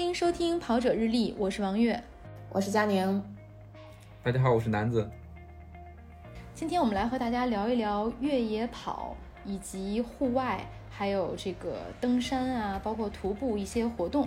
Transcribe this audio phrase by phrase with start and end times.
[0.00, 2.02] 欢迎收听跑者日历，我是王悦，
[2.48, 3.22] 我是佳宁。
[4.22, 5.06] 大家好，我是南子。
[6.54, 14.26] 今天我们来和大家聊一聊越野跑以及户外，还有这个登山啊，包括徒步一些活动。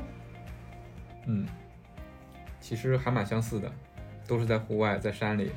[1.25, 1.47] 嗯，
[2.61, 3.67] 其实还蛮相似的，
[4.27, 5.51] 都是在户外，在山里。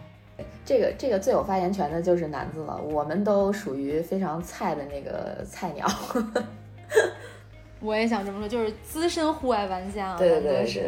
[0.64, 5.86] 这个这个最有发言权的就是南子了，我们都属于非常菜的那个菜鸟。
[7.80, 10.16] 我也想这么说，就是资深户外玩家。
[10.16, 10.86] 对对对，是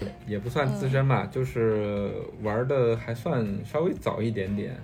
[0.00, 2.10] 对， 也不算资深吧，就是
[2.42, 4.74] 玩的还算稍微早一点点。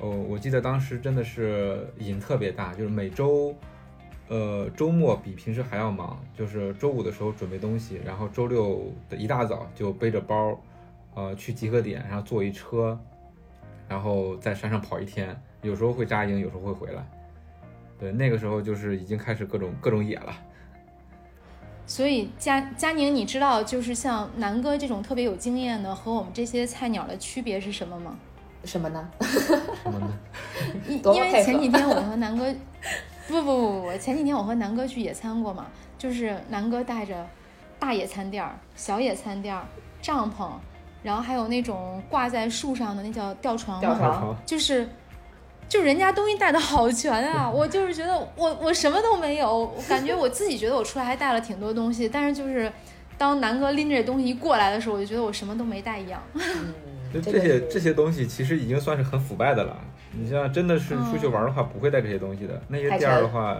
[0.00, 3.54] 哦，我记得当时真的是瘾特别大，就是每周，
[4.28, 10.60] 呃，周末比平时还要忙，就是周五的时候准备东西，然后周六的一大早就背着包，
[11.14, 12.98] 呃，去集合点，然后坐一车，
[13.88, 17.04] 然后在山上跑一天，有时候会扎营，有时候会回来。
[17.98, 20.32] 对，那个时候就是已经开始各种各种野了。
[21.88, 28.14] 所以佳佳宁，你知道就是像南哥这种特别有经验的和我们这些菜鸟的区别是什么吗？
[28.64, 29.08] 什么呢？
[29.22, 30.12] 什么呢？
[30.86, 32.54] 因因为前几天我和南哥，
[33.26, 37.26] 不不不不，前几天我和南哥去野餐过嘛，就是南哥带着
[37.78, 39.64] 大野餐垫儿、小野餐垫儿、
[40.02, 40.50] 帐篷，
[41.02, 44.86] 然后还有那种挂在树上的那叫吊床，吊床就是。
[45.68, 52.72] 就人家东西带的好全啊， 我就是觉得我我什么都没有，我感觉我自己觉得我出来还带了挺多东西，但是就是
[53.18, 56.22] 当南哥拎着东西一过来的时候，我就觉得我什么都没带一样。
[57.12, 59.76] 就这些这些东西其实已经算是很腐败的了。
[60.12, 62.60] 你像真的是出去玩的话，不会带这些东西的。
[62.68, 63.56] 那些店儿的话，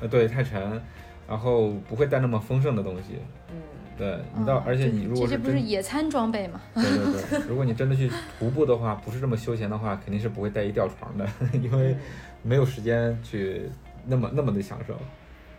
[0.00, 0.80] 呃，对，太沉，
[1.28, 3.20] 然后不会带那么丰盛的东西。
[3.50, 3.56] 嗯。
[3.96, 6.60] 对你到，而且你如果这不是野餐装备吗？
[6.74, 11.28] 对对对，如果你真的去徒步的话，不是这么休闲的话，肯定是不会带一吊床的，
[11.62, 11.96] 因为
[12.42, 13.70] 没有时间去
[14.06, 14.94] 那么那么的享受。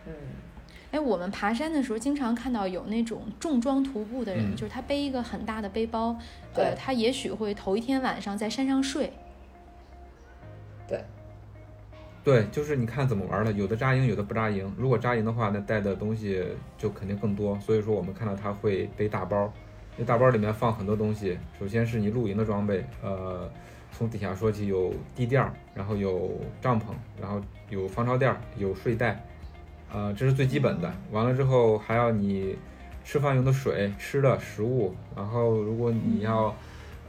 [0.06, 0.12] 嗯，
[0.92, 6.16] 哎，我们爬山的时候经常看到有那种重装徒步的人，就是他背一个很大的背包，
[6.54, 9.12] 呃，他也许会头一天晚上在山上睡。
[12.26, 14.74] 对，就是你看怎么玩了，有的扎营，有的不扎营。
[14.76, 16.44] 如果扎营的话，那带的东西
[16.76, 17.56] 就肯定更多。
[17.60, 19.52] 所以说，我们看到他会背大包，
[19.96, 21.38] 那大包里面放很多东西。
[21.56, 23.48] 首先是你露营的装备，呃，
[23.92, 26.86] 从底下说起，有地垫儿，然后有帐篷，
[27.20, 29.24] 然后有防潮垫儿，有睡袋，
[29.94, 30.92] 呃，这是最基本的。
[31.12, 32.58] 完了之后还要你
[33.04, 34.92] 吃饭用的水、吃的食物。
[35.14, 36.52] 然后如果你要，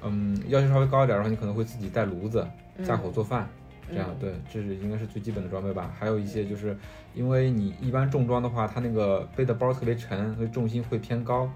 [0.04, 2.48] 嗯，要求稍微高一点的话，你可能会自己带炉子，
[2.86, 3.50] 架火做饭。
[3.90, 5.94] 这样对，这是应该是最基本的装备吧。
[5.98, 6.76] 还有一些就是，
[7.14, 11.50] 因为你一般重装的话，它那个背的包特别沉，所以重心会偏高。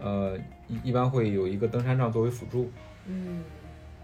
[0.00, 0.36] 呃，
[0.68, 2.70] 一一般会有一个登山杖作为辅助。
[3.06, 3.42] 嗯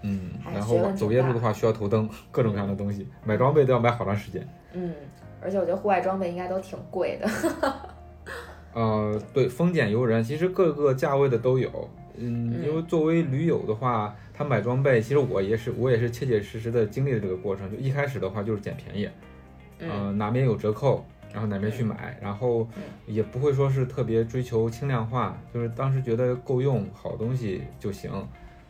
[0.03, 4.47] 嗯，然后走夜路的话需要头灯，各种各样的东西，买装备都要买好长时间。
[4.73, 4.93] 嗯，
[5.41, 7.29] 而且我觉得户外装备应该都挺贵的。
[8.75, 11.89] 呃，对，丰俭由人，其实各个价位的都有。
[12.19, 14.15] 嗯，因为作为驴友的话。
[14.39, 17.73] 他买装备，其实我也是，我也是切切实实的经历了这个过程。
[17.73, 19.09] 就一开始的话，就是捡便宜，
[19.79, 22.69] 嗯，哪边有折扣，然后哪边去买，然后
[23.07, 28.11] 也不会说是特别追求轻量化，就是当时觉得够用，好东西就行，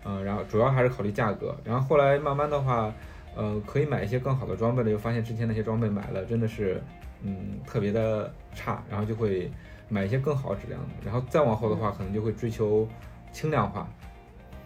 [0.04, 1.52] 嗯，然后主要还是考虑价格。
[1.64, 2.94] 然后后来慢慢的话，
[3.34, 6.80] 呃，可以买一些更好的装备了，又发现之前那些装备买了真的是，
[7.24, 9.50] 嗯，特别的差，然后就会
[9.88, 10.88] 买一些更好质量的。
[11.04, 12.86] 然后再往后的话，可能就会追求
[13.32, 13.86] 轻量化。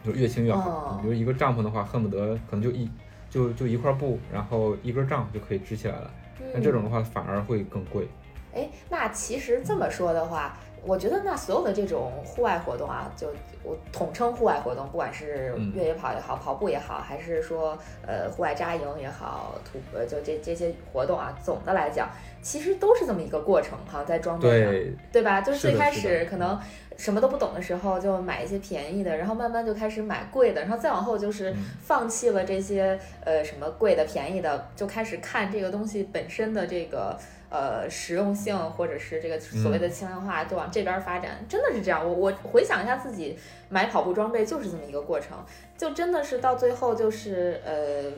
[0.03, 0.99] 就越轻越好。
[1.03, 2.91] 比如一个帐篷的话，恨不得可能就一
[3.29, 6.11] 就就一块布，然后一根帐就可以支起来了。
[6.55, 8.09] 那这种的话反而会更贵。
[8.55, 10.57] 哎，那其实这么说的话，
[10.87, 13.29] 我觉得那所有的这种户外活动啊，就
[13.63, 22.09] 我统称户外活动，不管是越野跑也好，跑步也好，还是说呃户外扎营也好，徒呃就这这些活动啊，总的来讲，
[22.41, 24.73] 其实都是这么一个过程哈，在装备上，
[25.13, 25.43] 对吧？
[25.43, 26.59] 就是最开始可能。
[27.01, 41.43] 什么都不懂的时候，就买一些便宜的，然后慢慢就开始买贵的，然后再往后就是放弃了这些呃什么贵的、便宜的，就开始看这个东西本身的这个呃实用性，或者是这个所谓的轻量化，就往这边发展。
[41.49, 43.39] 真的是这样，我我回想一下自己
[43.71, 45.43] 买跑步装备就是这么一个过程，
[45.79, 48.13] 就真的是到最后就是呃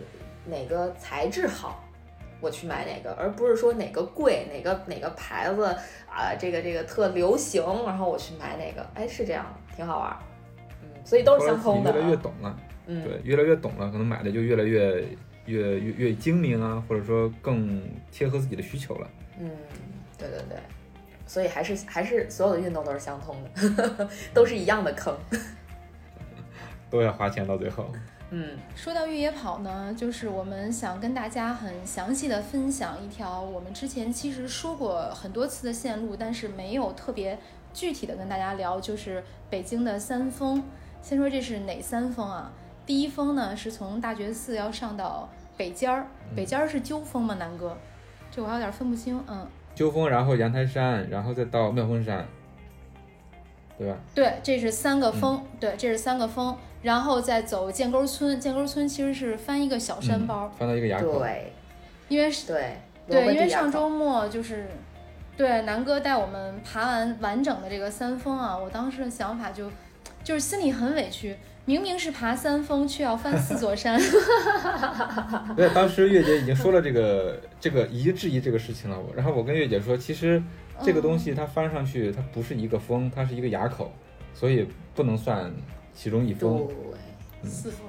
[0.46, 1.84] 哪个材质好。
[2.42, 5.64] 我去买哪个，而不是说哪个贵，哪个哪个牌子
[6.10, 9.46] 啊，这个这个特流行，然后我去买哪个，哎，是这样，
[9.76, 10.16] 挺好玩，
[10.82, 11.94] 嗯，所以都是相通的。
[11.94, 12.58] 越来越懂了，
[12.88, 15.04] 嗯，对，越来越懂了，可能买的就越来越
[15.46, 17.80] 越越越精明啊，或者说更
[18.10, 19.08] 贴合自己的需求了。
[19.38, 19.48] 嗯，
[20.18, 20.58] 对对对，
[21.26, 25.16] 所以还是还是所有的运动都是相通的， 都是一样的坑，
[26.90, 27.88] 都要花钱到最后。
[28.34, 37.38] 嗯，说到越野跑呢，就是我们想跟大家很详细的分享一条我们之前其实说过很多次的线路，但是没有特别
[37.74, 40.64] 具体的跟大家聊，就是北京的三峰。
[41.02, 42.50] 先说这是哪三峰啊？
[42.86, 47.34] 第一峰呢是从大觉寺要上到北尖儿，北尖儿是鸠峰吗？
[47.38, 47.76] 南哥，
[48.30, 49.22] 这我还有点分不清。
[49.28, 52.26] 嗯，鸠峰，然后阳台山，然后再到妙峰山，
[53.78, 53.96] 对吧？
[54.14, 55.42] 对，这是三个峰。
[55.58, 58.38] 对，这是三个峰，然后再走建沟村。
[58.38, 61.18] 建沟村其实是翻一个小山包，翻到一个垭口。
[61.18, 61.52] 对，
[62.08, 62.78] 因为是对
[63.08, 64.68] 对，因为上周末就是
[65.36, 69.70] 对南哥带我们爬完完整的这个三峰啊，我当时的想法就
[70.22, 71.36] 就是心里很委屈。
[71.64, 73.96] 明明是爬三峰，却要翻四座山。
[75.54, 78.98] 对，当时月姐已经说了这个这个疑质疑这个事情了。
[79.14, 80.42] 然后我跟月姐说，其实
[80.84, 83.90] 这个东西它翻上去，它不是一个峰，它是一个垭口，
[84.34, 85.52] 所以不能算
[85.94, 86.68] 其中一峰。
[87.44, 87.86] 四峰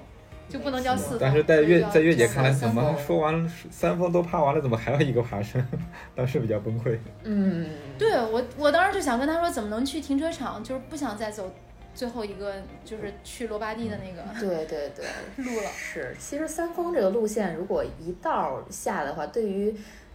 [0.50, 1.18] 就不能叫四峰。
[1.20, 5.66] 但是在月在月姐看来，怎么说完三峰都爬完了，怎么还要一个爬升？
[6.16, 6.98] 当时比较崩溃。
[7.24, 10.64] 嗯，对我我当时就想跟他说，怎么能去停车场？
[10.64, 11.52] 就是不想再走。
[11.96, 15.06] 最后一个就是去罗巴蒂的那个， 对对对，
[15.46, 15.70] 路了。
[15.78, 19.72] 是，其实三峰这个路线，如果一道下的话，对于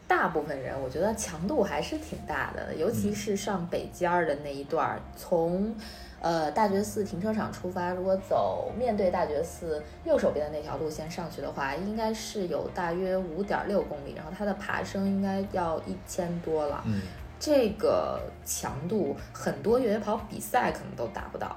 [0.08, 2.74] 大部分人，我觉得强度还是挺大的。
[2.74, 5.72] 尤其是上北尖儿的那一段儿，从
[6.20, 16.82] 呃大觉寺停车场出发，如果走面对大觉寺右手边的那条路线上去的话，应该是有大约五点六公里，然后它的爬升应该要一千多了。
[16.86, 17.02] 嗯，
[17.38, 21.54] 这个强度，很多越野跑比赛可能都达不到。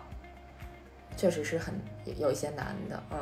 [1.18, 1.74] 确实是很
[2.18, 3.18] 有一些难的，嗯，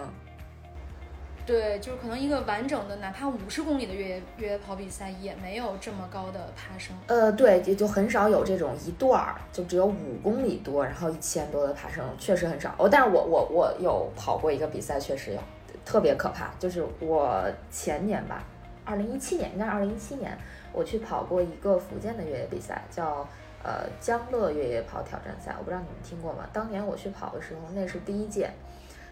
[1.50, 6.96] 对，就是可能一个完整的，哪怕五十公里的越野越野跑比赛，也没有这么高的爬升。
[7.07, 12.75] 呃，对，也就很少有这种一段儿就只有五公里多，然后一千多的爬升，确实很少。
[12.78, 15.40] 哦，但是我我我有跑过一个比赛，确实有
[15.84, 18.44] 特别可怕，就是我前年吧，
[18.86, 20.38] 二零一七年，应该是二零一七年，
[20.72, 23.28] 我去跑过一个福建的越野比赛，叫。
[23.62, 26.48] 呃，江乐越野跑挑战赛，我不知道你们听过吗？
[26.54, 28.50] 当年我去跑的时候，那是第一届。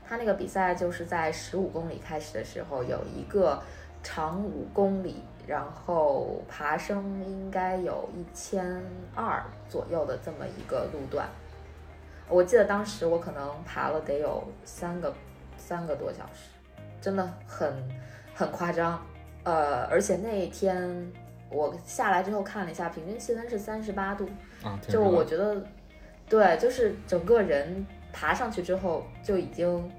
[0.07, 3.62] 他那个比赛就是在十五公里开始的时候，有一个
[4.01, 8.81] 长五公里，然后爬升应该有一千
[9.13, 11.27] 二左右的这么一个路段。
[12.30, 15.13] 我记得当时我可能爬了得有三个
[15.57, 16.50] 三个多小时，
[17.01, 17.74] 真的很
[18.33, 19.00] 很夸张。
[19.44, 21.12] 呃，而且那一天。
[21.50, 24.27] 我下来之后看了一下，平均气温是三十八度，
[24.86, 25.56] 就我觉得，
[26.27, 29.91] 对，就是整个人爬上去之后就已经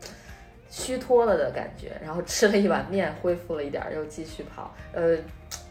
[0.69, 5.17] 虚脱了的感觉，然后吃了一碗面，恢复了一点，又继续跑，呃，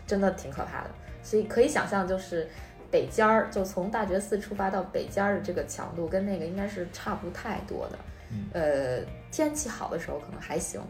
[0.06, 0.90] 真的挺可怕的。
[1.22, 2.48] 所以可以想象，就是
[2.90, 7.98] 北尖儿，就从大觉寺出发到北尖儿的这个强度，跟那个应该是差不太多的。
[8.54, 9.00] 呃，
[9.32, 10.82] 天气好的时候可能还行，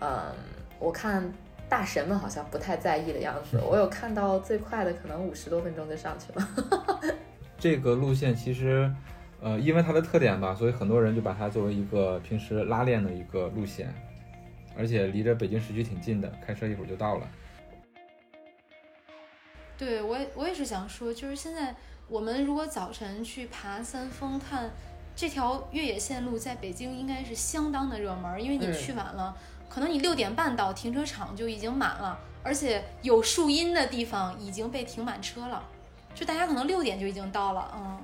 [0.00, 0.34] 嗯，
[0.78, 1.32] 我看。
[1.70, 6.48] 大神们好像不太在意的样子，我有看到最快的可能五十多分钟就上去了。
[7.60, 8.90] 这个路线其实，
[9.40, 13.94] 呃，因为它的特点吧，所以很多人就把它作为一个平时拉练的一个路线，
[14.76, 17.28] 而且离着北京市区挺近的，开车一会儿就到了。
[19.76, 21.74] 对我，我也是想说，就是现在
[22.08, 24.70] 我们如果早晨去爬三峰，看
[25.14, 29.36] 这条越野线路，在北京应该是相当的热门，因为你去晚了。
[29.68, 35.62] 可能你六点半到停车场就已经满了，而且有树荫的地方已经被停满车了，
[36.14, 38.00] 就大家可能六点就已经到了，嗯，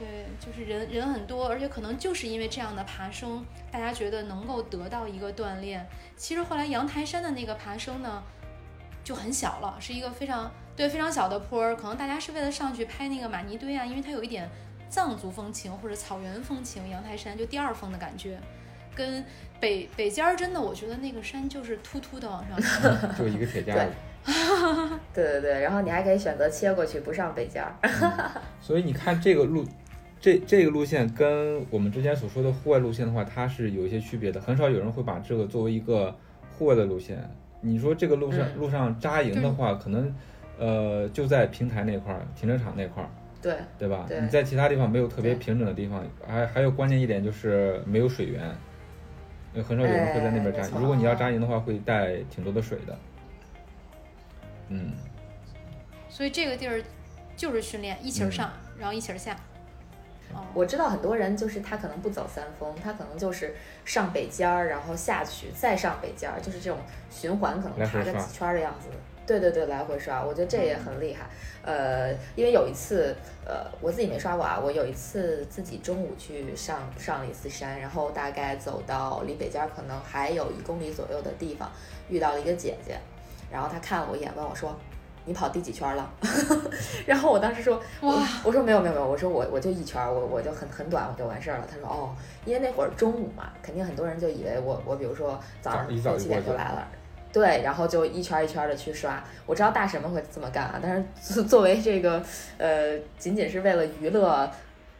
[0.00, 5.86] 对，就是人人很多，而且可能就是因为这样的爬升，大家觉得能够得到一个锻炼。
[6.16, 8.22] 其实后来阳台山的那个爬升呢，
[9.04, 14.48] 就很小了，是一个非常对非常小的坡儿，可能大家是为了上去拍那个玛尼堆啊，因为它有一点
[14.88, 18.40] 藏族风情或者草原风情，阳台山就第二峰的感觉。
[18.94, 19.22] 跟
[19.60, 23.90] 北北尖儿真的，我觉得那个山就是突突的往上， 就一个铁架子。
[25.14, 27.74] 对对对，然后你还可以选择切过去不上北尖儿。
[28.60, 29.64] 所以你看这个路，
[30.20, 34.40] 这这个路线跟我们之前所说的户外路线的话，它是有一些区别的。
[34.40, 36.14] 很少有人会把这个作为一个
[36.52, 37.18] 户外的路线。
[37.62, 40.14] 你说这个路上路上扎营的话，可能
[40.58, 43.08] 呃就在平台那块儿，停车场那块儿。
[43.40, 44.06] 对对吧？
[44.20, 48.54] 你在其他地方没有特别平整的地方，还还有关键一点就是没有水源。
[49.54, 50.80] 很少有人会在那边扎营。
[50.80, 52.98] 如果你要扎营的话，会带挺多的水的。
[54.68, 54.92] 嗯。
[56.10, 56.82] 所以这个地儿
[57.34, 59.34] 就是训练，一起儿上，然后一起儿下。
[60.54, 66.78] 我知道很多人就是他可能不走三峰，他可能就是上北尖儿，然后下去再上北尖儿，就是这种
[67.10, 68.88] 循环，可能爬个几圈的样子。
[69.26, 71.24] 对对对，来回刷，我觉得这也很厉害。
[71.62, 73.14] 呃，因为有一次，
[73.46, 74.58] 呃，我自己没刷过啊。
[74.58, 81.70] 我有一次自己中午去上上了一次山，然后大概走到离北尖可能还有一公里左右的地方，
[82.08, 82.98] 遇到了一个姐姐，
[83.52, 84.76] 然后她看了我一眼，问我说
[85.24, 86.10] ：“你跑第几圈了？
[87.06, 91.66] 然后我当时说，哇我说没有没有没有，我说我我就一圈，我我就很很短，我就完事儿了。
[91.70, 96.88] 他说哦，因为那会儿中午嘛，肯定很多人就以为我我比如说早上六七点就来了，
[97.32, 99.22] 对，然后就一圈一圈的去刷。
[99.46, 102.22] 我知道大神们会这么干啊，但是 作为这个
[102.58, 104.50] 呃，仅仅是为了娱乐。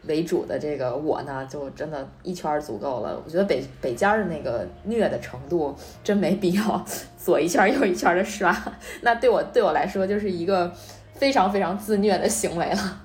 [0.07, 3.21] 为主的这个我呢，就真的一圈足够了。
[3.23, 6.85] 我觉得北北尖的那个虐的程度，真没必要
[7.19, 8.51] 左一圈右一圈的刷。
[9.03, 10.73] 那对我对我来说，就是一个
[11.13, 13.03] 非常非常自虐的行为了。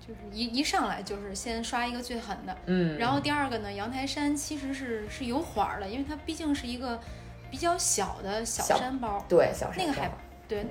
[0.00, 6.98] 就是一一上来就是先刷一个最狠的，嗯，然后第二个呢，阳台山其实是是有缓儿的，因为它毕竟是一个
[7.50, 10.10] 比较小的小山包，对，小山那个海，
[10.48, 10.66] 对，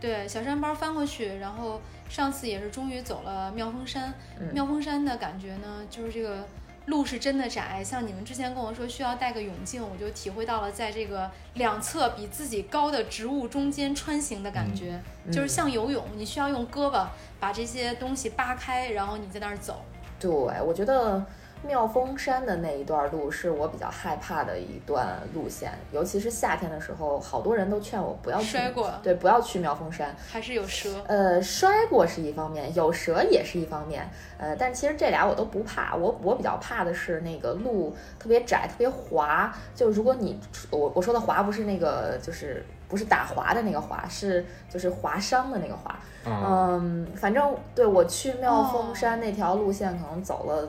[0.00, 1.80] 对，小山包翻过去，然后。
[2.12, 4.12] 上次也是终于走了妙峰山，
[4.52, 6.46] 妙峰山的感觉呢，就是这个
[6.84, 7.82] 路是真的窄。
[7.82, 15.00] 像你们之前跟我说需要带个泳镜，我就体会到了在这个两侧比自己高的植物中间穿行的感觉，
[15.32, 17.06] 就是像游泳，你需要用胳膊
[17.40, 19.82] 把这些东西扒开，然后你在那儿走。
[20.20, 21.24] 对，我觉得。
[21.66, 28.44] 妙峰山的那一段路是我比较害怕的一段路线，尤其是夏天的时候，好多人都劝我不要去。
[28.44, 28.92] 摔过？
[29.02, 30.14] 对，不要去妙峰山。
[30.28, 30.90] 还是有蛇？
[31.06, 34.08] 呃，摔过是一方面，有蛇也是一方面。
[34.38, 39.54] 呃，但其实这俩我都不怕，我我比较怕的是那个路特别窄、特别滑。
[39.74, 40.40] 就如果你
[40.70, 45.96] 我我说的滑不是那个，就是不是打滑的那个滑，是就是划伤的那个滑。
[46.24, 50.68] 嗯，反正对我去妙峰山那条路线可能走了。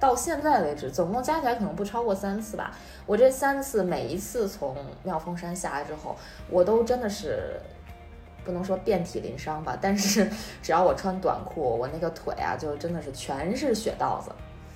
[0.00, 2.72] 到现在为止，总共加起来可能不超过三次吧。
[3.06, 6.16] 我这三次，每一次从妙峰山下来之后，
[6.50, 7.60] 我都真的是
[8.44, 10.28] 不能说遍体鳞伤吧，但是
[10.62, 14.30] 只要我穿短裤，我那个腿啊，就真的是全是血道子，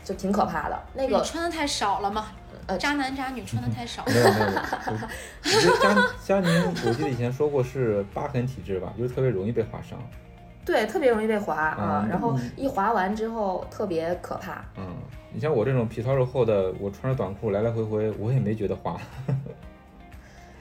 [0.04, 0.82] 就挺可怕的。
[0.94, 2.28] 那个穿的太少了吗？
[2.66, 4.04] 呃，渣男渣女穿的太少。
[4.06, 4.46] 没有 没有，
[5.44, 9.98] 我觉得佳佳宁，我记得以前说过是疤痕体质吧，就是特别容易被划伤。
[10.68, 14.62] 对，特别容易被划啊，然后一划完之后特别可怕。
[14.76, 14.84] 嗯，
[15.32, 18.94] 你像我这种皮糙肉厚的，我穿着短裤来来回回，我也没觉得滑。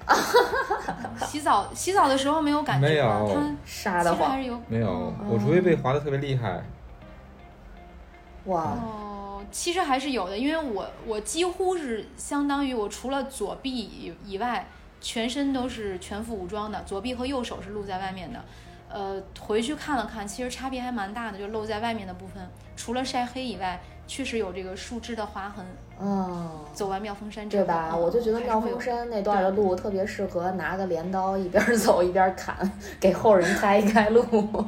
[1.27, 4.57] 洗澡洗澡的时候没有感觉，没有，它沙的还是有。
[4.69, 6.63] 没有，我除非被划的特别厉害。
[8.45, 14.65] 哇哦，其实还是有的，因为我我几乎是相当于我除了左臂以以外，
[15.01, 18.41] 全身都是全副武装的，左臂和右手是露在外面的。
[18.89, 25.65] 呃，回去看了看，其实差别还蛮大的，就露在外面的部分，除了晒黑以外，确实有这个树枝的划痕。
[25.99, 27.95] 嗯，走完妙峰山对吧？
[27.95, 32.55] 我就觉得妙峰山那段的路特别适合拿个镰刀一边走一边砍，
[33.01, 34.23] 给后人开一开路，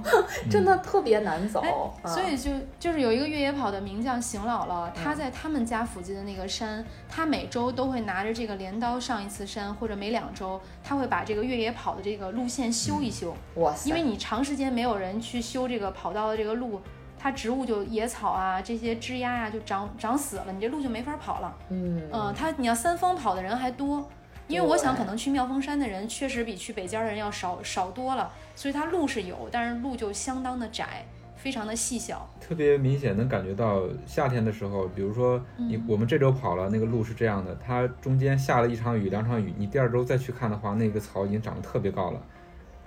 [0.49, 1.63] 真的特别难走。
[2.03, 13.35] 所以就就是有一个越野跑的名将邢姥姥，他在他们家附近的那个山，他每周都会拿着这个镰刀上一次山，或者每两周他会把这个越野跑的这个路线修一修。
[13.57, 13.87] 哇塞！
[13.87, 16.81] 因为你长时间没有人去修这个跑道的这个路。
[17.21, 21.57] 它植物就野草啊，这些枝丫呀就长长死了，你这路就没法跑了。
[21.69, 24.09] 嗯嗯，它你要三峰跑的人还多，
[24.47, 32.25] 因为我想可能去妙峰山的人确实比去北尖的人要少少多了，所以它路是有，但是路就相当的窄，非常的细小。
[32.39, 42.21] 特别明显能感觉到夏天的时候，比如说你我们这周跑了那个路是这样的，它中间下了一场雨两场雨，你第二周再去看的话，那个草已经长得特别高了，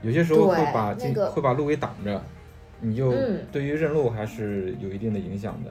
[0.01, 2.19] 有些时候会把这个会把路给挡着。
[2.85, 3.15] 你就
[3.53, 5.71] 对于认路还是有一定的影响的，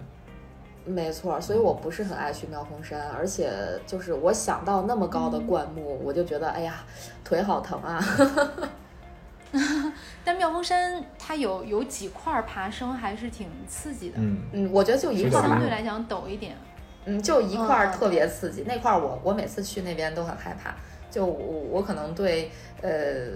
[0.86, 3.52] 没错，所以我不是很爱去妙峰山，而且
[3.86, 6.84] 就是我想到那么高的灌木，我就觉得哎呀，
[7.24, 8.02] 腿好疼啊。
[10.24, 14.38] 但妙峰山它有有几块爬升还是挺刺激的，嗯。
[14.54, 16.56] 嗯，我觉得就一块相对来讲陡一点，
[17.04, 20.74] 嗯，就一块特别刺激，那块我我每次去那边都很害怕，
[21.10, 22.50] 就我我可能对
[22.82, 22.92] 呃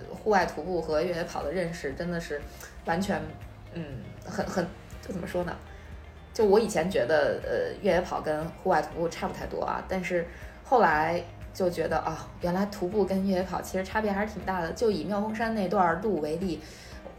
[0.09, 2.41] 户外徒步和越野跑的认识真的是
[2.85, 3.21] 完全。
[3.75, 3.83] 嗯，
[4.25, 4.65] 很很，
[5.01, 5.55] 就怎么说呢？
[6.33, 10.27] 就我以前觉得，呃，越野跑跟户外徒步差不太多啊，但是
[10.65, 14.71] 后来就觉得啊，原来徒步跟越野跑其实差别还是挺大的。
[14.73, 16.61] 就以妙峰山那段路为例，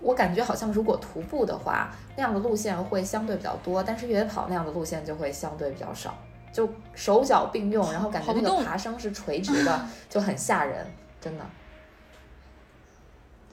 [0.02, 6.14] 我感觉好像如果徒步的话，那样的路线会相对比较多，但是越野跑那样的路线就会相对比较少，
[6.52, 10.86] 就手脚并用，然后感觉那个爬升是垂直的， 就很吓人，
[11.20, 11.44] 真的。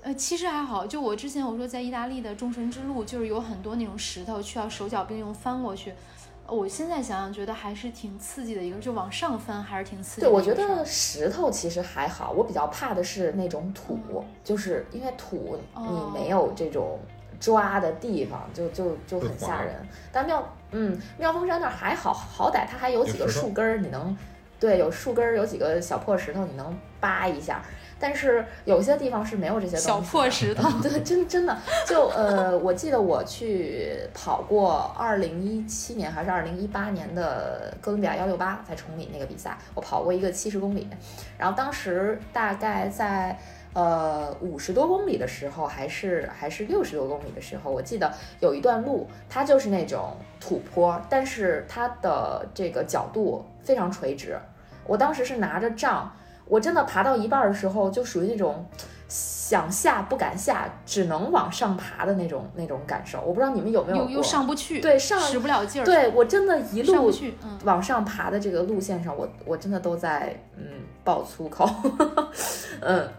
[0.03, 5.93] 呃，其实还好，就我之前我说在意大利的众神之路，就是有很多那种石头，需要手脚并用翻过去。
[6.45, 10.21] 我现在想想，觉得还是挺刺激的一个，就往上翻还是挺刺激。
[10.21, 13.97] 对，我觉得石头其实还好，我比较怕的是那种土，
[14.43, 16.99] 就是因为土你没有这种
[17.39, 19.73] 抓的地方，就就就很吓人。
[20.11, 24.15] 但妙，嗯，妙峰山那儿还好，好歹它还有几个树根儿，你能，
[24.59, 27.63] 对，有树根儿，有几个小破石头，你能扒一下。
[28.03, 29.87] 但是有些地方是没有这些东西。
[29.87, 31.57] 小破石 头，对，真真的
[31.87, 40.85] 就呃，我记得我去跑过二零一七年还是二零一八年的哥伦比亚幺六八在崇礼那个比赛，我跑过一个七十公里，
[41.37, 43.39] 然后当时大概在。
[43.75, 54.37] 呃，五十多公里的时候，还是还是六十多公里的时候，我记得有一段路，它就是那种土坡，但是它的这个角度非常垂直。
[54.85, 58.65] 我当时是拿着杖，我真的爬到一半的时候，就属于那种
[59.07, 63.21] 想下不敢下，只能往上爬的那种那种感受。
[63.21, 64.03] 我不知道你们有没有？
[64.05, 65.85] 又又上不去，对，上使不了劲儿。
[65.85, 67.11] 对我真的一路
[67.43, 70.63] 嗯往上爬的这个路线上，我我真的都在嗯
[71.03, 71.69] 爆粗口，
[72.81, 73.09] 嗯。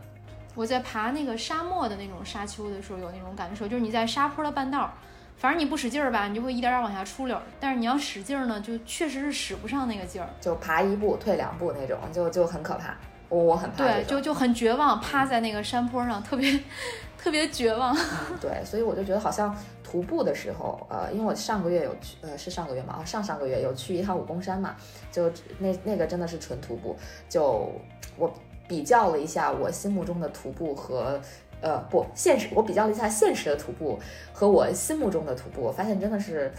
[0.57, 4.89] 我在爬那个沙漠的那种沙丘的时候，有那种感受，就是你在沙坡的半道，
[5.37, 12.95] 反正你不使劲儿吧，你就会一点点往下出溜；但是你要使劲儿呢，就确实是使不上那个劲儿，就爬一步退两步那种，就就很可怕。
[13.29, 13.77] 我我很怕。
[13.77, 16.61] 对，就就很绝望，趴在那个山坡上，特别
[17.19, 17.97] 特别绝望。
[18.41, 24.77] 对，所以我就觉得好像徒步的时候，呃，因为我上个月有去，呃，是上个月嘛，上上个月有去一趟武功山嘛，
[25.11, 26.97] 就那那个真的是纯徒步，
[27.29, 27.73] 就
[28.17, 28.33] 我。
[28.67, 31.21] 比较了一下我心目中的徒步和，
[31.61, 32.49] 呃，不现实。
[32.55, 33.99] 我比较了一下现实的徒步
[34.33, 36.53] 和我心目中的徒步，我发现真的是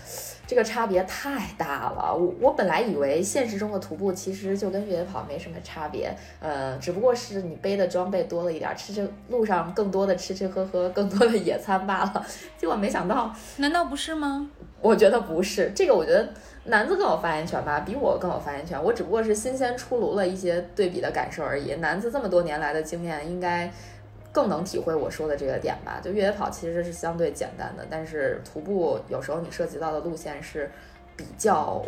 [0.48, 2.16] 这个差别太大了。
[2.16, 12.26] 我我本来以为现实中的徒步其实就跟越野跑没什么差别，呃，只不过是你背的装备多了一点，吃吃路上更多的吃吃喝喝，更多的野餐罢了。
[12.58, 14.50] 结果没想到，难道不是吗？
[14.82, 16.28] 我觉得不是，这个我觉得。
[16.68, 18.84] 男子更有发言权吧，比我更有发言权。
[18.84, 21.76] 我只不过是新鲜出炉了一些对比的感受而已。
[21.76, 23.72] 男子这么多年来的经验，应该
[24.36, 26.02] 更能体会我说的这个点吧。
[26.04, 30.70] 就越野跑其实是相对简单的，但是徒步有时候你涉及到的路线是
[31.16, 31.82] 比较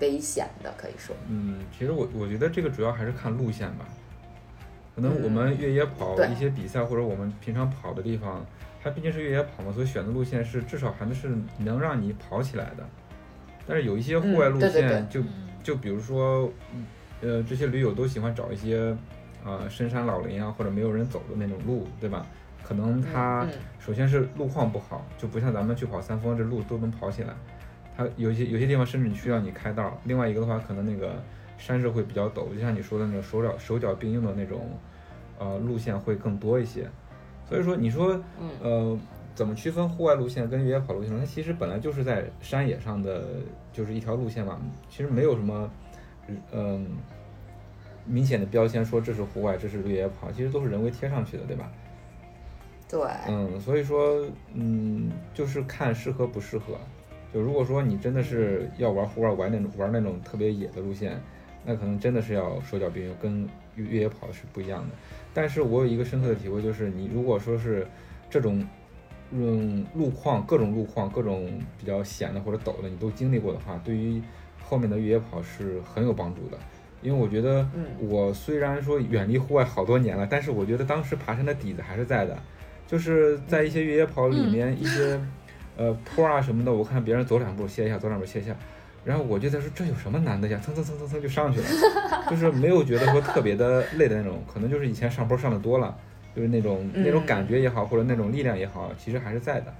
[0.00, 1.14] 危险的，可以说。
[1.28, 3.86] 嗯，其实我我觉得这个主要还是看路线吧。
[4.96, 8.44] 可能我们越野跑一些比赛或者我们平常跑的地方，
[8.82, 12.84] 它毕竟是越野跑嘛，所以选的路线是至少还是能让你跑起来的。
[13.66, 15.22] 但是有一些户外路线，就
[15.62, 16.50] 就比如说，
[17.20, 18.94] 呃，这些驴友都喜欢找一些，
[19.44, 22.26] 呃，深山老林啊，或者没有人走的那种路，对吧？
[22.62, 23.46] 可能它
[23.78, 27.34] 首先是路况不好，就不像咱们去跑三峰，这路都能跑起来。
[27.96, 29.98] 它有些有些地方甚至你需要你开道。
[30.04, 31.14] 另外一个的话，可能那个
[31.58, 34.70] 山势会比较陡，就像你说的那种手脚手脚并用的那种，
[35.38, 36.88] 呃，路线会更多一些。
[37.48, 38.20] 所以说，你说，
[38.62, 38.98] 呃。
[39.32, 41.18] 怎么区分户外路线跟越野跑路线？
[41.18, 43.24] 它其实本来就是在山野上的，
[43.72, 44.60] 就是一条路线嘛。
[44.90, 45.70] 其实没有什么，
[46.52, 46.84] 嗯，
[48.10, 51.70] 明显的标签说这是户外，这是越野跑，其实都是人为贴上去的，对吧？
[52.88, 53.00] 对。
[53.28, 56.74] 嗯，所以说，嗯，就是看适合不适合。
[57.32, 61.20] 就如果说你真的是要玩户外，玩那种玩那种特别野的路线，
[61.64, 64.94] 那可能真的是要手脚并用，跟越野跑是不一样的。
[65.32, 67.86] 但是我有一个深刻的体会，就是你如果说是
[68.28, 68.66] 这种。
[69.32, 74.20] 嗯，路况各种路况，各种比较险的或者陡的，你都经历过的话，对于
[74.60, 76.58] 后面的越野跑是很有帮助的。
[77.02, 77.66] 因为我觉得，
[77.98, 82.36] 我虽然说远离户外好多年了，但是我觉得当时爬山的底子还是在的。
[82.86, 85.20] 就是在一些越野跑里面， 一些
[85.76, 88.54] 呃坡啊什么的，我看别人走两步歇一下，走两步歇一下，
[89.04, 90.60] 然后我就在说这有什么难的呀？
[90.64, 91.66] 蹭蹭蹭蹭蹭就上去了，
[92.28, 95.96] 就是没有觉得说特别的累的那种，可能就是以前上坡上的多了。
[96.32, 99.74] 就是那种那种感觉也好，或者那种力量也好，其实还是在的。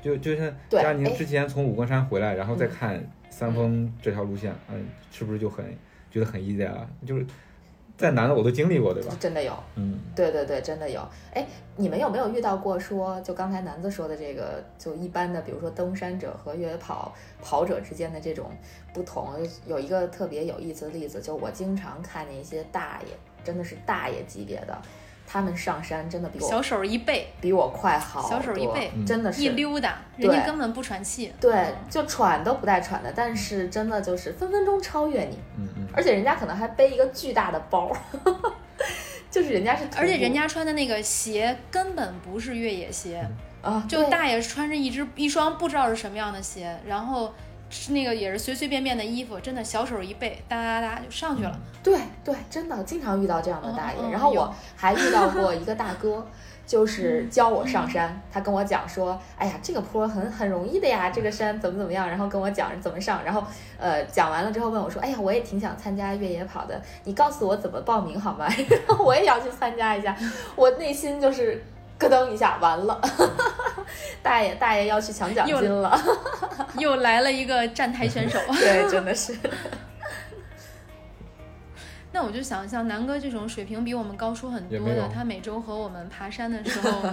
[0.00, 5.64] 就就像佳宁之前从武功山回来，然后再看三峰这条路线，嗯，是不是就很
[6.16, 6.88] 觉得很 easy 啊？
[7.06, 7.26] 就是
[7.98, 9.14] 再难的我都经历过，对吧？
[9.20, 11.06] 真的有，嗯，对对对，真的有。
[11.34, 18.50] 哎，你们有没有遇到过说，就刚才南子说的这个，就一般的，比如说登山者和越野跑跑者之间的这种
[18.94, 19.28] 不同？
[19.66, 24.78] 有一个特别有意思的例子，就我经常看见一些大爷，真的是大爷级别的。
[25.26, 28.30] 他们上山真的比我小手一背，比我快好多。
[28.30, 31.32] 小手一背，真的是一溜达，人家根本不喘气。
[31.40, 35.38] 对，就喘都不带喘的，但是真的就是分分钟超越你。
[35.58, 35.88] 嗯嗯。
[35.92, 37.90] 而且人家可能还背一个巨大的包，
[39.30, 39.84] 就是人家是。
[39.96, 43.28] 而且人家穿的那个鞋根本不是越野鞋
[43.62, 47.34] 啊，就大爷穿着一只一双不知道是什么样的鞋，然后。
[47.68, 51.58] 是那个也是随随便便的衣服，真的小手一背，哒哒哒就上去了。
[51.82, 54.10] 对对，真的经常遇到这样的大爷。
[54.10, 56.24] 然后我还遇到过一个大哥，
[56.66, 58.20] 就是教我上山。
[58.32, 63.22] 他跟我讲说：“哎呀，这个坡很很容易的呀，这个山怎么怎么样。”然后跟我讲怎么上。
[63.24, 63.42] 然后
[63.78, 68.48] 呃讲完了之后问我说：“哎呀，我也挺想参加越野跑的，你告诉我怎么报名好吗？
[68.98, 70.16] 我也要去参加一下。”
[70.54, 71.62] 我内心就是。
[71.98, 73.00] 咯噔一下，完了，
[74.22, 75.98] 大爷大爷要去抢奖金了，
[76.82, 79.34] 又来了一个站台选手， 对，真的是。
[82.12, 87.10] 那我就想，像南哥这种水平比我们高出很多的，他每周和我们爬山的时候，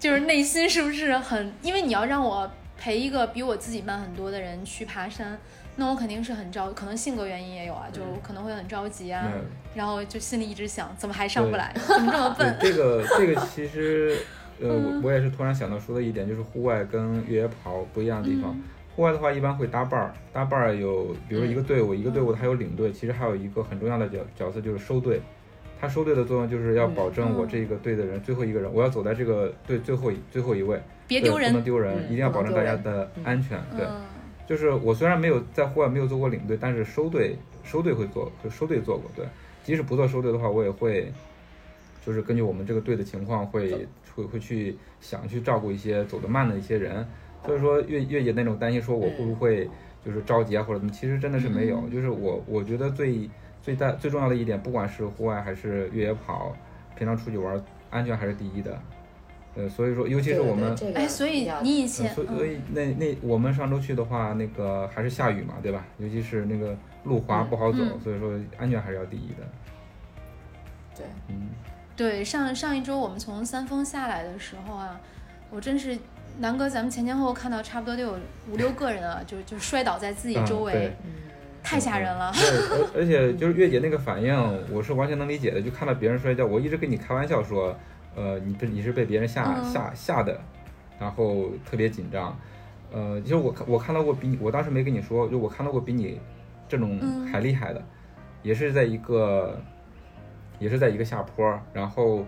[0.00, 1.52] 就是内心是不是很？
[1.62, 5.38] 因为你要让我陪一个比我自己慢很多的人去爬山，
[5.76, 9.30] 那我肯定是很着，可能性格原因也有啊，就可能会很着急啊，
[9.76, 11.72] 然后就心里一直想，怎么还上不来？
[11.86, 12.56] 怎么这么笨？
[12.60, 14.18] 这个这个其实，
[14.60, 18.60] 呃，我也是突然想到说的一点，就是户外跟越野跑不一样的地方。
[18.94, 25.20] 户外的话，一般会搭伴儿，搭伴儿有，比如一个队伍，一个队伍它有领队，其实还有一个很重要的角角色就是收队，
[25.80, 30.78] 他收队的作用就是要保证我这个队的人最后一个人，我要走在这个队最后一最后一位，
[31.08, 33.58] 别丢人，不能丢人，一定要保证大家的安全。
[33.76, 33.86] 对，
[34.46, 39.10] 就是我虽然没有在户外没有做过领队，但是收队收队会做，就收队做过。
[39.16, 39.24] 对，
[39.64, 41.10] 即使不做收队的话，我也会，
[42.04, 47.06] 就是根据我们这个队的情况，会会会去想去照顾一些走得慢的一些人。
[47.44, 49.68] 所以说越越姐那种担心，说我会不会
[50.04, 51.88] 就是着急啊或者怎么，其实真的是没有。
[51.88, 53.28] 就是我我觉得最
[53.60, 56.54] 最大最重要的一点，不管是户外还是越野跑，
[56.96, 58.78] 平常出去玩，安全还是第一的。
[59.54, 65.84] 呃，所以说尤其是我们，哎，所以你以前，所以那那我们上周去的话，那个还是下雨嘛，对吧？
[65.98, 69.46] 尤其是那个路滑不好走，所以说安全还是要第一的。
[70.96, 71.50] 对，嗯，
[71.96, 75.00] 对，上上一周我们从三峰下来的时候啊，
[75.50, 75.98] 我真是。
[76.38, 78.16] 南哥，咱们前前后后看到差不多得有
[78.50, 80.92] 五六个人啊，就就摔倒在自己周围，
[81.62, 82.32] 太吓人了。
[82.34, 82.42] 对，
[82.96, 84.34] 而而且就是月姐那个反应，
[84.72, 85.62] 我是完全能理解的。
[85.62, 87.76] 就看到别人摔跤，我一直跟你开玩笑说，
[88.16, 90.40] 呃，你被你是被别人吓吓吓的，
[90.98, 92.36] 然后特别紧张。
[92.92, 96.20] 呃，其实我看我看到过比你，我当时没跟你说，就我看到过比你
[96.68, 96.98] 这种
[97.30, 97.82] 还厉害的，
[98.42, 99.60] 也是在一个
[100.58, 102.24] 也是在一个下坡，然后，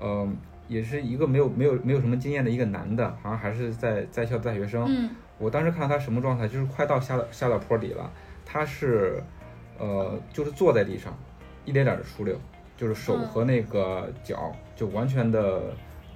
[0.00, 0.36] 嗯。
[0.68, 4.84] 也是一个没有没有没有什么经验的一个男的，好像还是在在校大学生。
[4.88, 8.10] 嗯，我当时看到他什么状态，就是快到下下到坡底了，
[8.44, 9.22] 他是，
[9.78, 11.16] 呃，就是坐在地上，
[11.64, 12.36] 一点点的出溜，
[12.76, 15.74] 就是手和那个脚就完全的，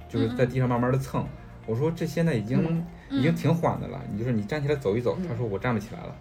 [0.09, 1.25] 就是在地上慢慢的蹭。
[1.67, 5.17] 我说这现在已经已经挺缓的了，你就是你站起来走一走。
[5.27, 6.15] 他说我站不起来了。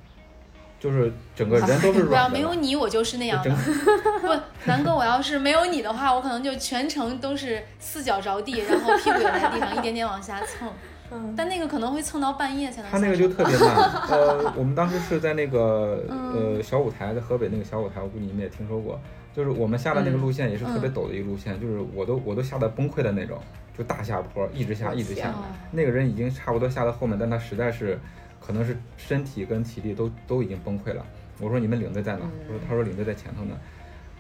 [0.81, 2.31] 就是整个人都是软的。
[2.35, 3.51] 没有你，我就是那样的。
[4.23, 4.29] 不，
[4.64, 10.66] 南哥，我要是没有你的话，我可能就全程都是四脚着地，然后屁股也在地上一点点往下蹭。
[11.12, 11.35] 嗯。
[11.37, 12.90] 但那个可能会蹭到半夜才能。
[12.90, 13.77] 他那个就特别慢。
[14.09, 18.99] 呃，我们当时是在那个呃小舞台，在河北那个小舞台，我估计你们也听说过。
[19.37, 23.38] 就是我们下的那个路线也是特别陡的一个路线，就是我都我都下得崩溃的那种，
[23.77, 25.35] 就大下坡，一直下一直下。
[25.71, 28.01] 那个人已经差不多下到后面，但他实在是。
[28.50, 31.06] 可能是身体跟体力都都已经崩溃了。
[31.38, 32.22] 我说你们领队在哪？
[32.48, 33.54] 我说他说领队在前头呢。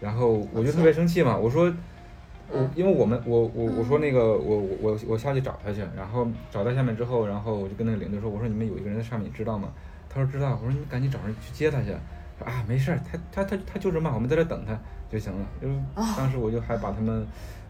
[0.00, 1.36] 然后我就特别生气嘛。
[1.36, 1.64] 我说
[2.48, 5.80] 我因为我们我我我说那个我我我下去找他去。
[5.96, 9.68] 然后找到下面之后，然后我就跟那个领队说，我说你们有一个人在上面，你知道吗？
[10.08, 10.56] 他说知道。
[10.62, 11.88] 我说你赶紧找人去接他去。
[12.38, 14.78] 说啊没事儿，他他他他就是慢，我们在这等他
[15.10, 15.44] 就行了。
[15.60, 15.74] 因为
[16.16, 17.26] 当时我就还把他们，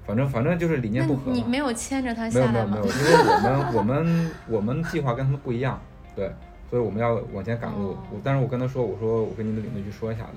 [0.07, 1.33] 反正反正就是理念不合。
[1.33, 2.77] 你没有牵着他下来吗？
[2.77, 5.81] 没有没有没有，因为我们我们我们计划跟他们不一样。
[6.17, 6.29] 对，
[6.71, 7.97] 所以我们要往前赶路。
[8.13, 10.31] 我，但是我跟他说，我说我跟你的领队去说一下子，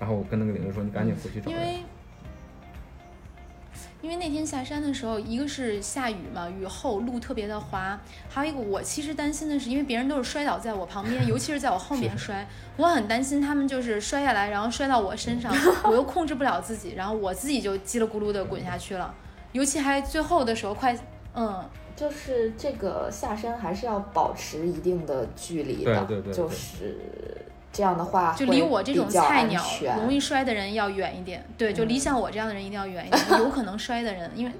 [0.00, 1.50] 然后我跟那个领队说，你赶紧回去找。
[1.50, 1.80] 因为，
[4.00, 15.52] 因为那天下山的时候，一个是下雨嘛，雨后路特别的滑，还有一个我其实担心的是，因为别人都是摔倒在我旁边， 尤其是在我后面摔，我很担心他们就是摔下来，然后摔到我身上，
[15.84, 19.12] 我又控制不了自己，然后我自己就叽里咕噜的滚下去了，
[19.52, 20.96] 尤其还最后的时候快，
[21.34, 21.62] 嗯。
[21.98, 26.96] 就是这个下山还是要保持一定的距离的，对对对，就是
[27.72, 29.60] 这样的话，就离我这种菜鸟
[29.96, 31.44] 容易摔的人要远一点。
[31.58, 34.52] 对，就离像我这样的人一定要远一点，有可能摔的人，因为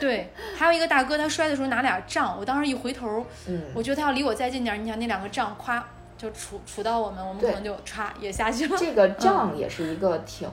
[0.00, 5.82] 对，还有一个大哥他摔的时候拿俩杖，我当时一回头，嗯，我觉得他要离我再近点，你想那两个杖咵
[6.16, 8.76] 就杵杵到我们，我们可能就歘也下去了。
[8.78, 10.48] 这个杖也是一个挺。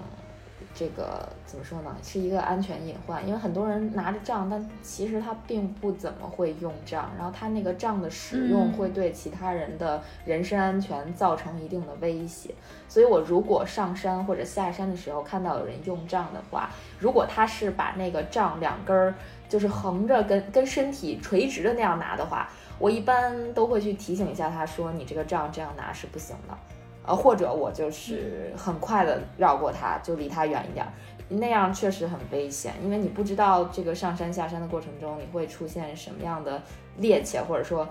[0.75, 1.95] 这个怎么说呢？
[2.01, 12.55] 是一个安全隐患，因为很多人拿着杖，但其实他并不怎么会用杖，然后他那个杖的使用会对其他人的人身安全造成一定的威胁。
[12.89, 19.13] 所以我如果上山或者下山的时候看到有人用杖的话，如果他是把那个杖两根儿
[19.47, 26.57] 就是横着跟跟身体垂直的那样拿的话，我一般都会去提醒一下他说：“你这个杖这样拿是不行的。”
[27.05, 30.85] 呃，或者我就是很快的绕过它，就离它远一点，
[31.27, 36.61] 那样确实很危险，因为你不知道这个上山下山的过程中你会出现什么样的
[36.99, 37.85] 趔趄，或者说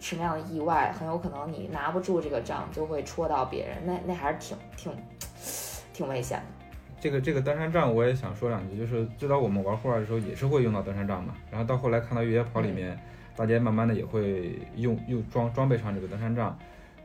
[0.00, 4.92] 什么样的意外，很有可能你拿不住这个杖就会戳到别人，那那还是挺挺
[5.92, 6.66] 挺危险的。
[6.98, 12.98] 这个这个登山杖我也想说两句，就是最早我们玩户外的时候也是会用到登山杖嘛，然后到后来看到越野跑里面，
[13.36, 16.58] 大家慢慢的也会用用装装备上这个登山杖。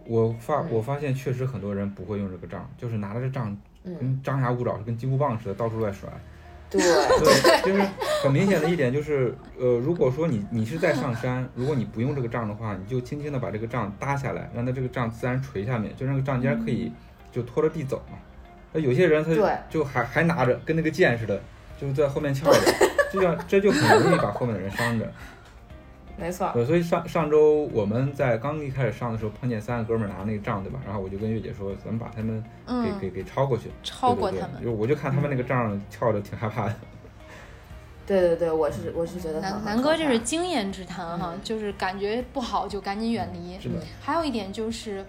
[0.05, 6.09] 我发我发现确实很多人不会用这个杖，就是拿着这杖跟张牙舞爪、跟金箍棒似的到处乱甩。
[6.69, 6.81] 对
[7.19, 7.85] 对，就是
[8.23, 16.89] 很明显的一点就是，呃，如果说你你是在上山，如果你不用这个杖的话，你就轻轻的把这个杖搭下来，让它这个杖自然垂下面，就那个杖尖可以
[17.29, 18.17] 就拖着地走嘛。
[18.71, 19.31] 那有些人他
[19.69, 21.41] 就还还拿着，跟那个剑似的，
[21.77, 22.59] 就在后面翘着，
[23.11, 25.11] 就像这就很容易把后面的人伤着。
[26.21, 30.79] 没错，对，所以上上周我们在刚一开始上的时候，碰见三个哥们儿拿那个账，对吧？
[30.85, 32.43] 然后我就跟月姐说，咱们把他们
[32.99, 34.63] 给给给超过去，超过他们。
[34.63, 36.75] 就我就看他们那个账跳着挺害怕的。
[38.05, 43.59] 对对对，我是我是觉得南南哥这是经验之谈哈，就是感觉不好就赶紧远离。
[43.59, 43.75] 是的。
[44.01, 45.05] 还有一点就是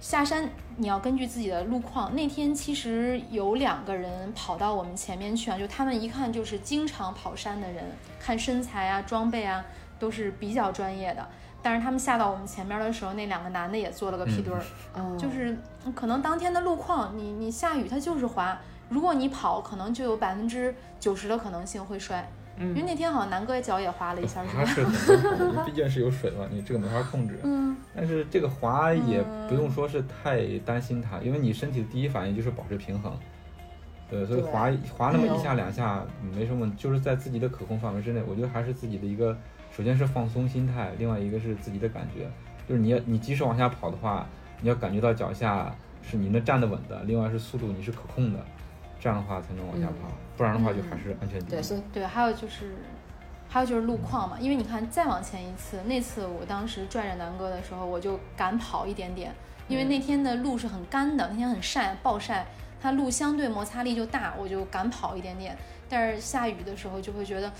[0.00, 2.14] 下山你要根据自己的路况。
[2.14, 7.84] 那天其实有两个人跑到我们前面去啊，就他们一看就是经常跑山的人，
[8.18, 9.64] 看身材啊、装备啊。
[10.00, 11.24] 都是比较专业的，
[11.62, 15.56] 但是他们下到我们前面的时候，那两个男的也做了个屁墩儿，就是
[15.94, 18.58] 可能当天的路况，你你下雨它就是滑，
[18.88, 22.26] 如果你跑，可能就有百分之九十的可能性会摔，
[22.58, 25.62] 因为那天好像南哥脚也滑了一下， 是吧？
[25.66, 27.38] 毕竟是有水嘛，你这个没法控制。
[27.42, 33.14] 嗯，但是这个滑也不用说是太担心它，因为你身体的第一反应就是保持平衡，
[34.08, 36.02] 对，所以滑滑那么一下两下
[36.34, 39.36] 没什么，就是在自己的可控范围之内，我觉得还是自己的一个。
[39.70, 42.28] 首先是放松心态，另外一个是自己的感觉，
[42.68, 44.26] 就是你要你即使往下跑的话，
[44.60, 48.44] 你要感觉到脚下是你能站得稳的，另外是速度你是可控的，
[48.98, 51.60] 这样的话才能往下跑，不然的话就还是安全第一。
[51.60, 52.74] 对，对，还有就是，
[53.48, 59.32] 还有就是路况嘛，因为你看再往前一次，那次我当时拽着南哥的时候，我就敢跑一点点，
[59.68, 62.44] 因为那天的路是很干的，那天很晒，暴晒，
[62.82, 65.56] 它路相对摩擦力就大，我就敢跑一点点，
[65.88, 67.50] 但是下雨的时候就会觉得。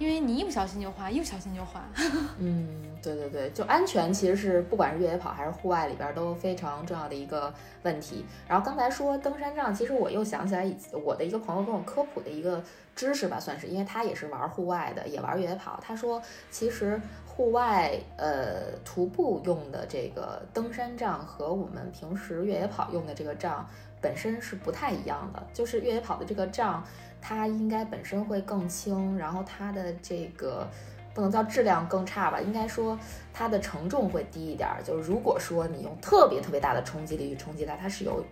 [0.00, 1.84] 因为你一不小心就滑，一不小心就滑。
[2.40, 2.66] 嗯，
[3.02, 8.24] 对对对，就安全其实是不管是越野跑还是户外里边都非常重要的一个问题。
[8.48, 10.66] 然后刚才说登山杖，其实我又想起来
[11.04, 12.64] 我的一个朋友跟我科普的一个
[12.96, 15.78] 知识吧，算是，因为他也是玩户外的，也玩越野跑。
[15.82, 23.68] 他说，其实户外呃徒步用的这个登山杖和我们平时越野跑用的这个杖
[24.00, 26.82] 本身是不太一样的，就是越野跑的这个杖。
[27.20, 30.66] 它应该本身会更轻，然后它的这个
[31.14, 32.98] 不能叫质量更差吧，应该说
[33.32, 34.68] 它的承重会低一点。
[34.84, 38.24] 就如果说你用特别特别大的冲击力去冲击它，它是有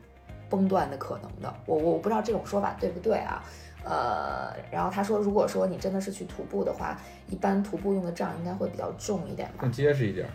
[0.49, 1.55] 崩断的可能的。
[1.67, 3.43] 我我不知道这种说法对不对啊？
[3.85, 6.99] 呃，然后他说，如果说你真的是去徒步的话，
[7.29, 10.29] 一般徒步用的杖应该会比较重一点吧，更结实一点。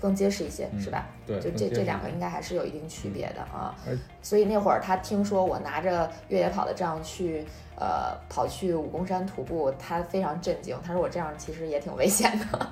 [0.00, 1.06] 更结实一些是吧？
[1.26, 3.74] 对，就这这两个应该还是有一定区别的啊。
[4.22, 7.44] 所以那会儿他听说我拿着越野跑的杖去，
[7.76, 10.76] 呃，跑去武功山徒步，他非常震惊。
[10.84, 12.68] 他说我这样其实也挺危险的。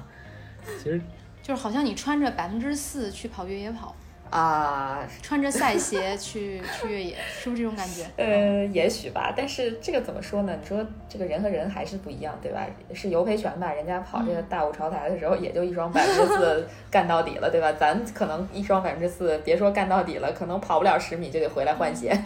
[0.78, 1.00] 其实
[1.42, 3.94] 就是好像你穿着百分之四去跑越野跑。
[4.34, 8.04] 啊，穿着赛鞋 去去越野，是不是这种感觉？
[8.16, 10.58] 呃，也许吧，但是这个怎么说呢？
[10.60, 12.66] 你说这个人和人还是不一样，对吧？
[12.92, 17.72] 是尤培全吧，人家跑这个大五朝台的时候，也就一双百分之四干到底了，对吧？
[17.74, 22.20] 咱可能一双百分之四，别说干到底了，可能跑不了十米就得回来换鞋。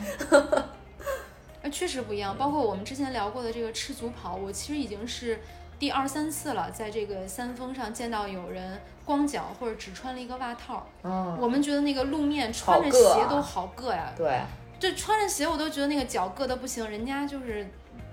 [1.63, 2.35] 那 确实不一样。
[2.39, 5.39] 包括我们之前聊过的这个赤足跑，我其实已经是
[5.79, 8.81] 第二三次了，在这个山峰上见到有人。
[9.09, 14.13] 光脚或者只穿了一个袜套，嗯，我们觉得那个路面穿着鞋都好硌呀。
[14.15, 14.39] 对，
[14.79, 17.67] 这穿着鞋我都觉得那个脚硌的不行，人家就是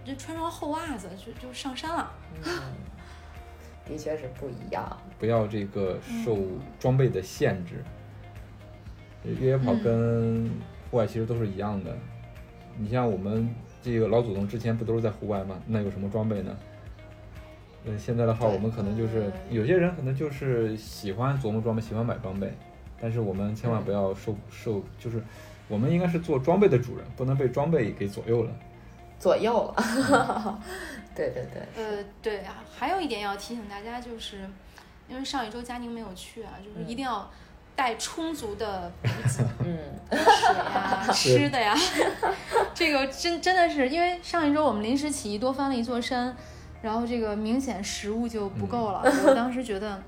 [0.06, 2.10] 就穿上厚袜子就就上山了。
[3.86, 6.38] 的确是不一样，不要这个受
[6.80, 7.84] 装备的限制。
[9.26, 10.50] 越野跑跟
[10.90, 11.94] 户外其实都是一样的。
[12.78, 15.62] 你像我们这个老祖宗之前不都是在户外吗？
[15.68, 16.56] 那有什么装备呢？
[17.88, 22.52] 嗯，现在的话，我们可能就是有些人可能就是喜欢琢磨装备，喜欢买装备，
[23.00, 25.22] 但是我们千万不要受受，就是
[25.68, 28.52] 我们应该是做装备的主人，不能被装备给左右了。
[29.20, 30.60] 左右了，
[31.16, 31.62] 对对对。
[31.84, 34.40] 呃，对啊，还有一点要提醒大家，就是
[35.08, 37.30] 因为上一周佳宁没有去啊，就是一定要
[37.76, 39.78] 带充足的 补给，嗯，
[40.12, 41.76] 水呀、 吃的呀，
[42.74, 46.36] 这个真真的是因为上一周我们临时起意多翻了一座山。
[46.86, 50.00] 然后这个明显食物就不够了，我当时觉得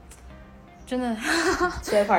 [0.85, 1.11] 真的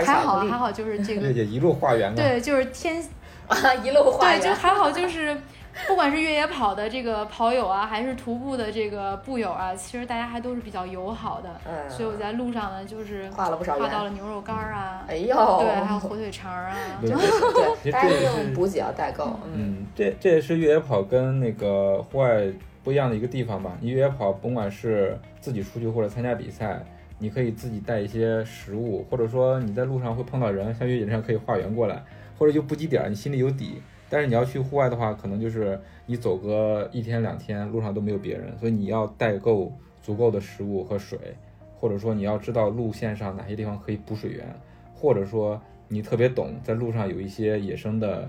[0.04, 3.00] 还好还好，就是这个一路化缘对，就是天
[3.84, 5.40] 一路化缘，对，就还好，就是
[5.86, 11.48] 不管是越野跑的这个跑友啊，还是徒步的这个步友啊，其实大家还都是比较友好的。
[11.64, 19.38] 嗯，所以我在路上呢，就是画了不少画到了牛肉干啊，哎呦，对，还有火腿肠啊，对对，大家用补给要代购。
[19.54, 22.48] 嗯，这这也是越野跑跟那个户外。
[22.88, 23.76] 不一样的一个地方吧。
[23.82, 26.82] 你越野跑，甭管是自己出去或者参加比赛，
[27.18, 32.02] 你可以自己带一些食物，或者说你在路上会碰到人，像越野上可以化缘过来，
[32.38, 33.82] 或者就补给点，你心里有底。
[34.08, 39.70] 但是你要去户外的话，可能就是你走个一天两天，路上都没有别人，所以你要带够
[40.00, 41.18] 足够的食物和水，
[41.78, 44.46] 或者说你要知道路线上哪些地方可以补水源，
[44.94, 48.26] 或者说你特别懂，在路上有一些野生的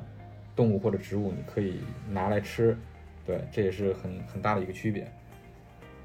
[0.54, 1.80] 动物或者植物，你可以
[2.12, 2.78] 拿来吃。
[3.30, 5.08] 对，这也是很很大的一个区别。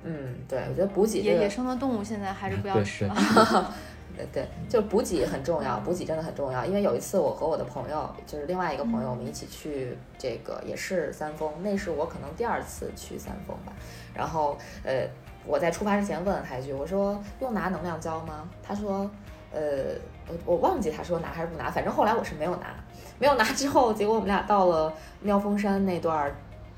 [0.03, 3.15] 嗯，对，我觉得补给野野生的动物现在还是 不要吃了。
[4.15, 6.67] 对对，就补给很重要，补给真的很重要。
[6.67, 13.73] 因为有一次我和我的朋友，就是另外一个朋友，我们一起去这个也是三峰，那是我可能第二次去三峰吧。
[14.15, 15.09] 然后呃，
[15.47, 18.47] 我在出发之前问了他一句，我说用拿能量胶吗？
[18.63, 19.11] 他说
[19.51, 19.97] 呃，
[20.29, 22.75] 我我忘记他说拿还是不拿，反正后来我是没有拿，
[23.19, 26.31] 没有拿之后，结果我们俩到了妙峰山那段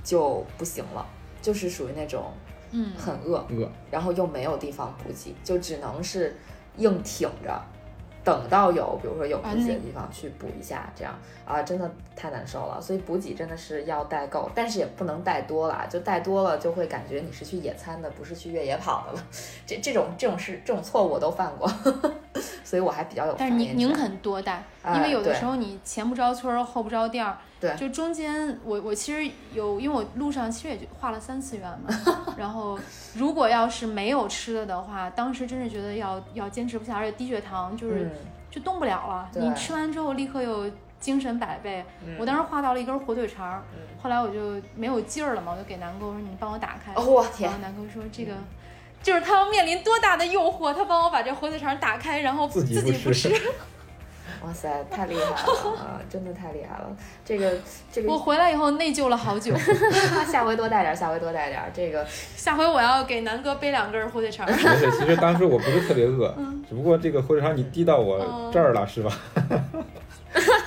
[0.06, 1.04] 就不行了，
[1.42, 2.32] 就是属于那种。
[2.72, 6.36] 嗯，很饿，饿，然后又没有地方补给，就只能是
[6.78, 7.62] 硬挺着，
[8.24, 12.80] 等到有，比如说有补给的地方去补一下，这样啊，真的太难受了。
[12.82, 19.24] 所以补给真的是要带够，但是也不能带多了，就带多了就会感觉你是去野餐的，不是去越野跑的了。
[19.64, 21.70] 这这种这种事，这种错误我都犯过，
[22.66, 23.34] 所以我还比较有。
[23.38, 27.38] 但是您宁肯多带，因为有的时候你前不着村后不着店儿。
[27.58, 31.88] 对，就中间我我其实有，因为我路上其实也就画了三次愿嘛。
[32.36, 32.78] 然后
[33.14, 38.10] 如果要是没有吃的的话，当时真是觉得要要坚持不下，而且低血糖就是
[38.50, 39.30] 就动不了了。
[39.34, 41.82] 你吃完之后立刻又精神百倍。
[42.18, 43.62] 我当时画到了一根火腿肠，
[44.02, 47.50] 后来我就没有劲儿了嘛，我就给南哥说：“你帮我打开。”我天！
[47.62, 48.34] 南哥说：“这个
[49.02, 53.32] 就是他要面临多大的诱惑，他帮我把这火腿肠打开，然后自己不吃。”
[54.44, 55.98] 哇塞，太厉害了啊！
[56.10, 56.86] 真的太厉害了。
[57.24, 57.52] 这个
[57.90, 59.56] 这个，我回来以后内疚了好久。
[60.30, 61.60] 下回多带点，下回多带点。
[61.74, 62.06] 这个
[62.36, 64.46] 下回我要给南哥背两根火腿肠。
[64.46, 66.32] 没事，其实当时我不是特别饿，
[66.68, 69.10] 只不过这个火腿肠你滴到我这儿了，是吧？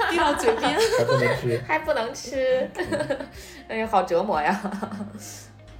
[0.09, 2.69] 滴到嘴边，还不能吃，还不能吃，
[3.69, 4.59] 哎呀，好折磨呀。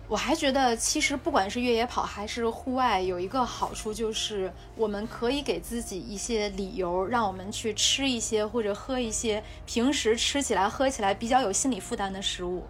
[0.09, 12.63] 我还觉得，其实不管是越野跑还是户外，有一个好处就是，我们可以给自己一些理由，让我们去吃一些或者喝一些平时吃起来、喝起来比较有心理负担的食物，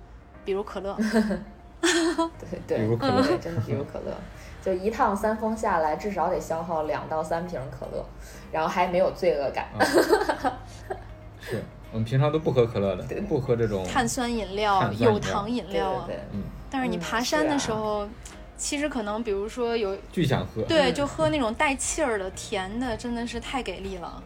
[0.43, 0.93] 比如可乐。
[1.80, 4.13] 对对，比如可乐，真的比如可乐，
[4.62, 8.06] 就一趟三峰下来，至少得消耗两到三瓶可乐，
[8.52, 9.69] 然后还没有罪恶感。
[11.39, 16.10] 是我们平常都不喝可乐的，不喝这种碳酸饮料、有糖饮料啊。
[16.34, 16.43] 嗯。
[16.69, 18.08] 但是你爬山的时候，
[18.58, 24.23] 其实可能，比如说有巨想喝，对， 就喝那种带气儿的甜的，真的是太给力了。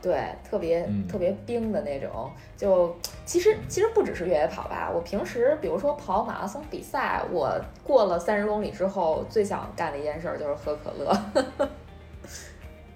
[0.00, 2.30] 对，特别特别冰的那种。
[2.56, 11.68] 就其实其实不只是越野跑吧，我平时比如说跑马拉松比赛，我过了三十公里之后，最想干的一件事就是喝可乐。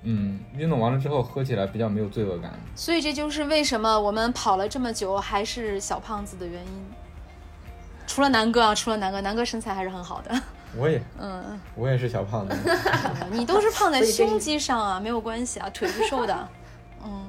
[0.05, 2.53] 嗯，运动完了之后喝起来比较没有罪恶感。
[2.75, 6.85] 所以这就是为什么我们跑了这么久还是小胖子的原因。
[8.13, 10.31] 除了南哥啊，除了南哥，南哥身材还是很好的。
[10.77, 12.55] 我也，嗯，我也是小胖子。
[13.33, 16.49] 你都是胖在胸肌上啊，没有关系啊，腿是瘦的。
[17.03, 17.27] 嗯，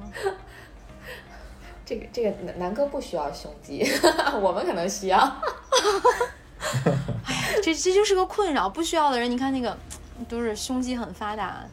[1.86, 3.82] 这个这个南南哥不需要胸肌，
[4.42, 5.18] 我们可能需要。
[7.24, 9.74] 哎呀，这这就是个困扰，不需要的人，你看那个
[10.28, 11.64] 都是胸肌很发达，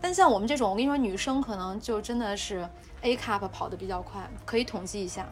[0.00, 2.68] 但像我们这种，我跟你说，女生可能就真的是
[3.02, 5.24] A cup 跑的比较快，可以统计一下。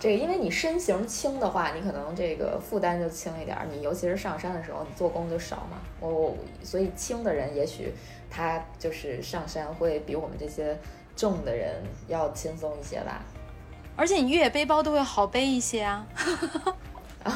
[0.00, 3.66] 这个，因为你身形轻的话，你可能这个负担就轻一点儿。
[3.68, 5.78] 你尤其是上山的时候，你做工就少嘛。
[5.98, 7.92] 我所以轻的人，也许
[8.30, 10.78] 他就是上山会比我们这些
[11.16, 13.20] 重的人要轻松一些吧。
[13.96, 16.06] 而且你越野背包都会好背一些啊，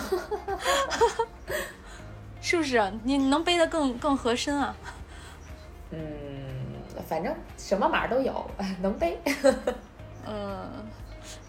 [2.41, 2.81] 是不是？
[3.03, 4.77] 你能背得更更合身啊？
[5.91, 5.99] 嗯，
[7.09, 8.49] 反正什么码都有，
[8.81, 9.19] 能背。
[10.25, 10.71] 嗯。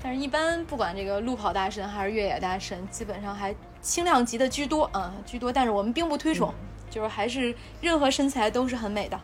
[0.03, 5.51] 但是，一般不管这个路跑大神还是越野大神，基本上还轻量级的居多啊，居多。
[5.51, 6.53] 但是我们并不推崇，
[6.89, 9.17] 就是还是任何身材都是很美的。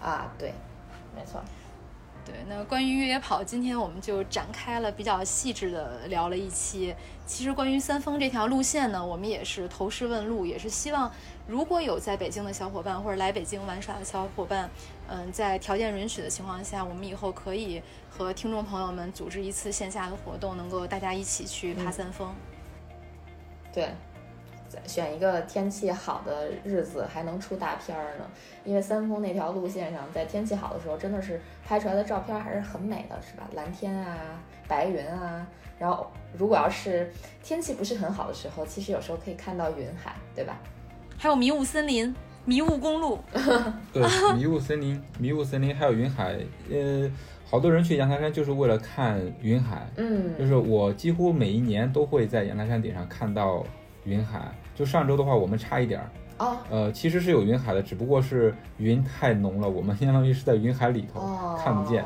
[0.00, 0.54] 啊，对，
[1.14, 1.42] 没错。
[2.24, 6.94] 对，那关于越野跑，今天我们就展开了比较细致的聊了一期。
[7.26, 11.10] 其实关于三峰这条路线呢，我们也是投石问路，也是希望
[11.46, 14.68] 如果有在北京的小伙伴或者来北京玩耍的小伙伴，
[15.08, 22.32] 嗯，在条件允许的情况下，我们以后可以和听众朋友们组织一次线下的活动，能够大家一起去爬三峰。
[23.72, 23.88] 对。
[24.86, 28.30] 选一个天气好的日子，还能出大片儿呢。
[28.64, 33.48] 因为三峰那条路线上，在天气好的时候，真的是拍出来的照片还是很美的，是吧？
[33.54, 34.38] 蓝天啊，
[34.68, 35.46] 白云啊。
[35.78, 37.10] 然后，如果要是
[37.42, 40.58] 天气不是很好的时候，其实有时候可以看到云海，对吧？
[41.16, 42.14] 还有迷雾森林、
[42.48, 43.18] 迷雾公路。
[43.92, 44.02] 对，
[44.34, 46.34] 迷雾森林、 迷雾森林，还有云海。
[46.70, 47.10] 呃，
[47.44, 53.62] 好多人去阳台山就是为了看云海，嗯，就是我几乎每一年都会在阳台山顶上看到
[54.04, 54.50] 云海。
[54.74, 61.20] 就上周的话，我们差一点儿，哦，呃，其实是有云海的，只不过是云太浓了，我们相当于是在云海里头
[61.62, 62.02] 看不见。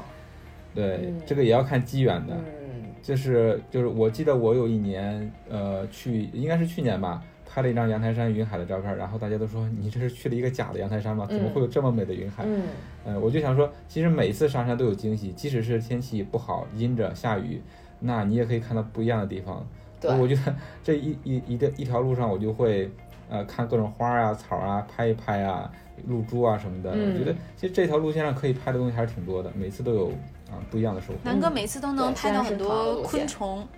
[0.74, 2.34] 对，这个也要看机缘的。
[2.34, 7.22] 嗯，就是就是，我记得我有一年，呃，去应该是去年吧。
[7.52, 11.26] 拍了一张阳台山云海的照片，然后大家都说你这是去了一个假的阳台山吗？
[11.28, 12.44] 怎么会有这么美的云海？
[12.46, 12.62] 嗯，
[13.04, 17.60] 呃，我就想说，其实每次上山都有惊喜，即使是天气不好、阴着、下雨，
[18.00, 19.66] 那你也可以看到不一样的地方。
[20.00, 22.90] 对，我觉得这一一一个一条路上，我就会
[23.28, 25.70] 呃看各种花啊、草啊，拍一拍啊，
[26.06, 26.90] 露珠啊什么的。
[26.90, 30.08] 我觉得其实这条路线上可以拍的东西还是挺多的，每次都有
[30.50, 31.18] 啊不一样的收获。
[31.22, 33.68] 南哥每次都能拍到很多昆虫。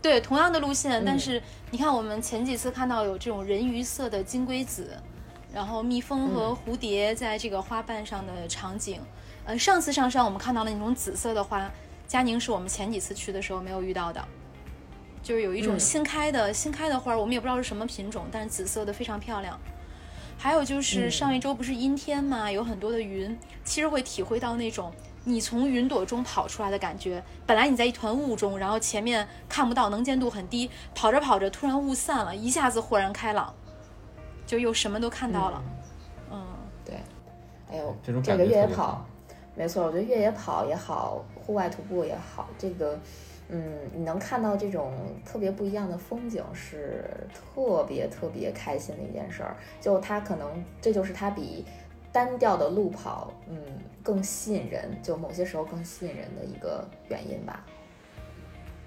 [0.00, 4.96] 对，同样的路线，但是你看，我们前几次看到有这种人鱼色的金龟子，
[5.52, 9.00] 然后蜜蜂和蝴蝶在这个花瓣上的场景。
[9.44, 11.68] 呃，上次上山我们看到了那种紫色的花，
[12.06, 14.24] 佳宁是我们前几次去的时候没有遇到的，
[15.22, 19.58] 就是有一种新开的新开的花，我们也不知道是什么品种，但是紫色的非常漂亮。
[20.36, 24.92] 还有就是上一周不是阴天嘛，有很多的云，其实会体会到那种。
[25.28, 33.54] 你从云朵中跑出来的感觉，本来你在一团雾中，然后前面看不到，能见度很低，跑着跑着突然雾散了，一下子豁然开朗，
[34.46, 35.62] 就又什么都看到了。
[36.32, 36.42] 嗯，
[36.82, 36.94] 对。
[37.70, 39.04] 哎呦，这个越野跑，
[39.54, 42.98] 没错，我觉得越野跑也好，户外徒步也好，这个，
[43.50, 43.62] 嗯，
[43.94, 44.90] 你能看到这种
[45.26, 47.04] 特别不一样的风景，是
[47.34, 49.54] 特别特别开心的一件事儿。
[49.78, 51.66] 就它可能，这就是它比。
[52.12, 53.56] 单调的路跑，嗯，
[54.02, 57.64] 更吸引人，就某些时候更吸引人的一个原因吧。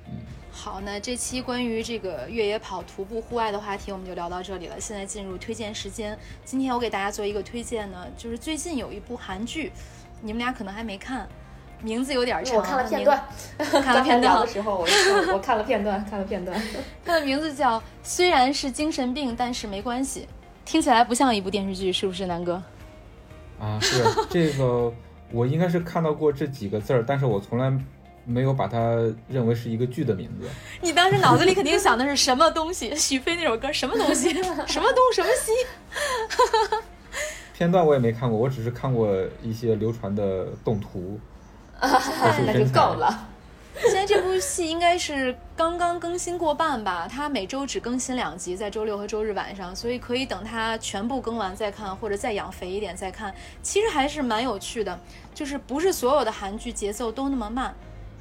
[0.07, 0.13] 嗯，
[0.51, 4.79] 好，那这期关于这个越野跑、徒步、户外的话题，我们就聊到这里了。
[4.79, 6.17] 现在进入推荐时间。
[6.43, 9.71] 今天我给大家做一个推荐呢，就是最近有一部韩剧，
[10.21, 11.27] 你们俩可能还没看，
[11.81, 12.57] 名字有点长。
[12.57, 13.23] 我看了片段，
[13.57, 16.59] 看了片段的时候，我我看了片段，看了片段。
[17.05, 20.21] 它的名字叫《虽然是精神病，但是没关系》，
[20.65, 22.61] 听起来不像一部电视剧，是不是，南哥？
[23.61, 24.91] 啊，是这个，
[25.31, 27.71] 我应该是看到过这几个字儿，但是我从来
[28.25, 28.79] 没有把它
[29.29, 30.47] 认为是一个剧的名字。
[30.81, 32.95] 你当时脑子里肯定想的是什么东西？
[32.95, 34.33] 许飞那首歌什么东西？
[34.65, 35.51] 什么东什么西？
[37.53, 41.19] 片段我也没看过，我只是看过一些流传的动图，
[41.79, 43.27] 那就够了。
[43.79, 53.33] 现在这部戏应该是刚刚更新过半吧，它每周只更新两集，在周六和周日晚上，所以可以等它全部更完再看，或者再养肥一点再看。
[53.63, 54.99] 其实还是蛮有趣的，
[55.33, 57.73] 就是不是所有的韩剧节奏都那么慢，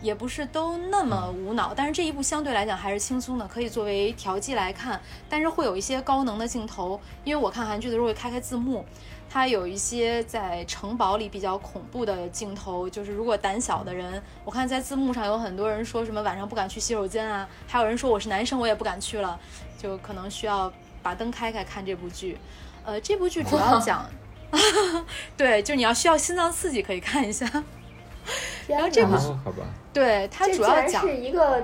[0.02, 5.00] 也不是都那么无脑，但是这一部相对来讲还是轻松的，可以作为调剂来看。
[5.28, 8.84] 但是会有一些高能的镜头，因为我看韩剧的时候会开开字幕。
[9.32, 19.38] 它有一些在城堡里比较恐怖的镜头，就是如果胆小的人，我看在字幕上有很多人说什么晚上不敢去洗手间啊，还有人说我是男生我也不敢去了，
[19.80, 22.36] 就可能需要把灯开开看这部剧。
[22.84, 24.04] 呃，这部剧主要讲，
[25.36, 27.46] 对，就你要需要心脏刺激可以看一下。
[28.70, 31.62] 然后这部好吧，对，它主要讲是一个。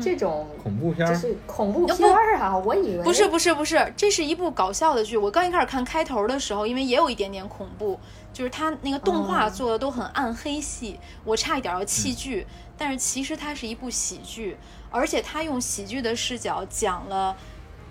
[0.00, 2.54] 这种恐怖片是恐怖片儿啊！
[2.54, 5.16] 我以为不是不是不是，这是一部搞笑的剧。
[5.16, 7.98] 我刚一开始看开头的时候，因为也有一点点恐怖，
[8.30, 12.46] 就是它那个动画做的都很暗黑系，我差一点要弃剧。
[12.76, 14.58] 但是其实它是一部喜剧，
[14.90, 17.34] 而且它用喜剧的视角讲了。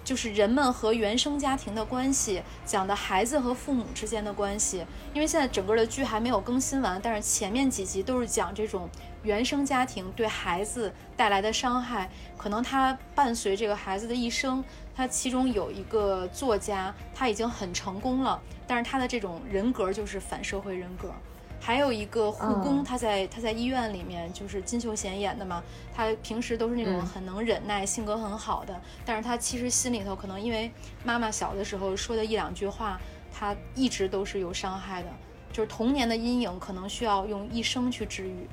[0.09, 4.83] 就是人们和原生家庭的关系，讲的孩子和父母之间的关系。
[5.13, 8.89] 因为现在整个的剧还没有更新完，但是前面几集都是讲这种
[9.21, 14.63] 原生家庭对孩子带来的伤害，可能他伴随这个孩子的一生。
[14.95, 21.13] 他其中有一个作家，他已经很成功了，但是他的这种人格就是反社会人格。
[21.59, 25.61] 还有一个护工，他在他在医院里面，就是金秀贤演的嘛。
[25.93, 30.71] 他平时都是那种很能忍耐、性格很好的，但是他其实心里头可能因为
[31.03, 32.99] 妈妈小的时候说的一两句话，
[33.31, 35.09] 他一直都是有伤害的，
[35.51, 38.47] 就是童年的阴影，可能需要用一生去治愈。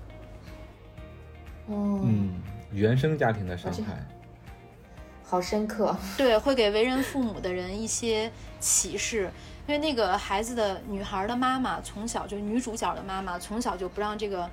[1.68, 2.42] 嗯，
[2.72, 4.04] 原生家庭的伤害，
[5.28, 5.94] 好深刻。
[6.16, 9.30] 对，会给为人父母的人一些启示。
[9.68, 14.48] 因为那个孩子的女孩的妈妈从小就女主角的妈妈从小就不让这个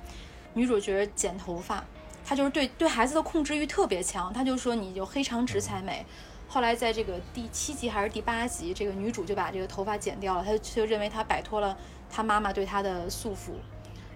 [0.54, 1.84] 女主角剪头发，
[2.24, 6.04] 她就是对对孩子的控制欲特别强，她就说你就黑长直才美。
[6.48, 11.76] 后来在这个第七集还是第八集，这个女主就把这个头发剪掉了，她就认为她摆脱了
[12.10, 13.52] 她妈妈对她的束缚。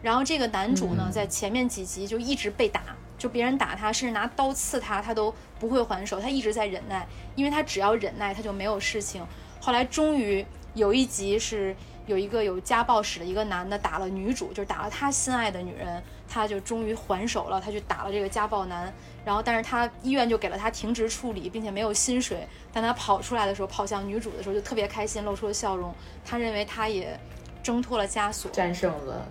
[0.03, 2.83] 然后这个男主呢，在前面几集就一直被打，
[3.19, 9.23] 就别人打他，甚至拿刀刺他，他都不会还手，他一直在忍耐，因为他只要忍耐，他就没有事情。
[9.61, 10.47] 后来终于。
[10.75, 11.75] 有一集是
[12.07, 18.93] 有一个有家暴史的一个男的打了女主，就是打了他心爱的女人，他就终于还手了，他去打了这个家暴男，
[19.25, 22.47] 然后但是他医院就给了他停职处理，并且没有薪水。
[22.73, 25.93] 但他跑出来的时候，跑向女主的时候就特别开心，露出了笑容。
[26.25, 27.19] 他认为他也
[27.61, 29.27] 挣脱了枷锁，战胜了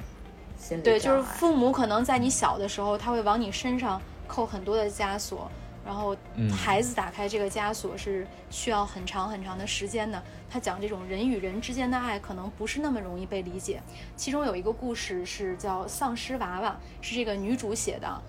[0.68, 5.50] 心理对，就是父母可能在你小的时候，他会往你身上扣很多的枷锁。
[5.86, 6.14] 然后
[6.52, 10.22] 孩子打开这个枷锁是需要很长很长的时间的。
[10.50, 13.82] 他讲这种人与人之间的爱可能不是那么容易被理解。
[14.18, 18.22] 其中有一个故事是叫《丧尸娃娃》，是这个女主写的，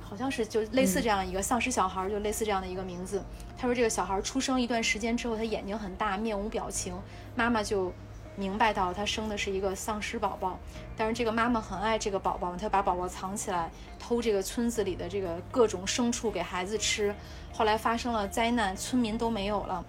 [0.00, 3.22] 好像是就类似这样一个丧尸小孩，就类似这样的一个名字。
[3.58, 6.94] 他说这个小孩出生一段时间之后，他眼睛很大，面无表情，
[7.34, 7.92] 妈妈就。
[8.34, 10.58] 明白到他生的是一个丧尸宝宝，
[10.96, 17.14] 但是这个妈妈很爱这个宝宝，她把宝宝藏起来，偷这个村子里的这个各种牲畜给孩子吃。
[17.52, 19.84] 后来发生了灾难，村民都没有了，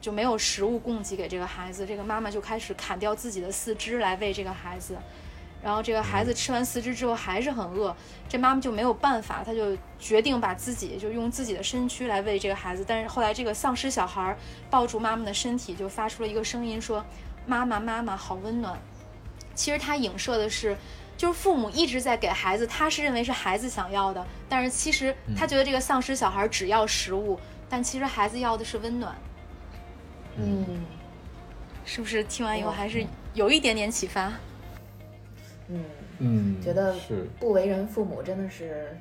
[0.00, 1.84] 就没有食物供给给这个孩子。
[1.84, 4.96] 这个妈妈就开始砍掉自己的四肢来喂这个孩子，
[5.60, 7.94] 然后这个孩子吃完四肢之后还是很饿，
[8.28, 12.84] 这妈妈就没有办法，她就决定把自己就用自己的身躯来喂这个孩子。
[12.86, 14.36] 但是后来这个丧尸小孩
[14.70, 17.04] 抱住妈妈的身体，就发出了一个声音说。
[17.46, 18.78] 妈妈，妈妈好温暖。
[19.54, 20.76] 其实它影射的是，
[21.16, 27.38] 就是父母一直在给孩子，他是认为是孩子想要的，但是其实他觉得这个丧尸小孩只要食物，
[27.68, 29.14] 但其实孩子要的是温暖。
[30.36, 30.66] 嗯，
[31.84, 34.32] 是不是听完以后还是有一点点启发？
[35.68, 35.84] 嗯
[36.18, 38.96] 嗯，觉得是不为人父母真的是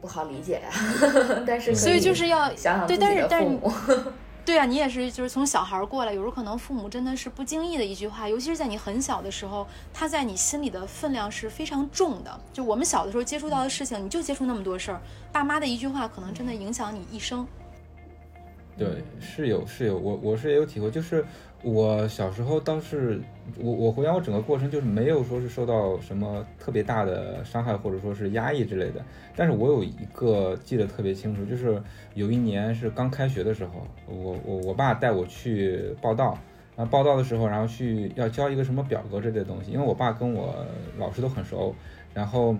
[0.00, 1.44] 不好理解呀。
[1.46, 3.72] 但是所以就是要想想自己的父母。
[4.44, 12.40] 对啊，你也是，就是从小孩过来，有时候可能父母真的是不经意的一句话，尤其是在你很小的时候，他在你心里的分量是非常重的。
[12.52, 17.46] 就我们小的时候接触到的事情，你就接触那么多事儿，爸妈的一句话可能真的影响你一生。
[18.76, 21.24] 对，是有是有，我我是也有体会，就是
[21.62, 23.20] 我小时候倒是
[23.58, 29.04] 我我回想我整个过程就是没有说是受到什么特别大的伤害或者说是压抑之类的，
[29.36, 31.80] 但是我有一个记得特别清楚，就是
[32.14, 36.38] 有一年是刚开学的时候，我我我爸带我去报道，
[36.76, 40.64] 然后报道的时候，然后去要交一个什么表格之类的东西，因为我爸跟我
[40.98, 41.74] 老师都很熟，
[42.14, 42.56] 然后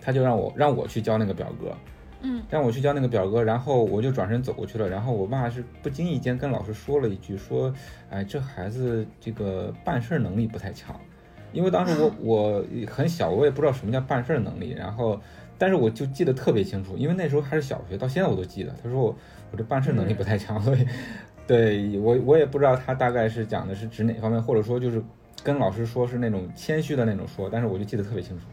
[0.00, 1.74] 他就让我让我去交那个表格。
[2.22, 4.88] 嗯，让我去交那个表格，然后我就转身走过去了。
[4.88, 7.72] 然后我爸是不经意间跟老师说了一句，说
[8.10, 10.98] ：“哎，这孩子这个办事能力不太强。”
[11.52, 14.70] 因为当时我我很小，我也不知道什么叫办事能力。
[14.70, 15.20] 然后，
[15.58, 18.72] 但是我就记得特别清楚，因为那时候还是小学，到现在我都记得。
[18.82, 19.14] 他说我
[19.50, 20.86] 我这办事能力不太强，所以
[21.46, 25.02] 对我我也不知道他大概是讲的是指哪方面，或者说就是
[25.42, 28.46] 跟老师说是那种谦虚的那种说，但是我就记得特别清楚。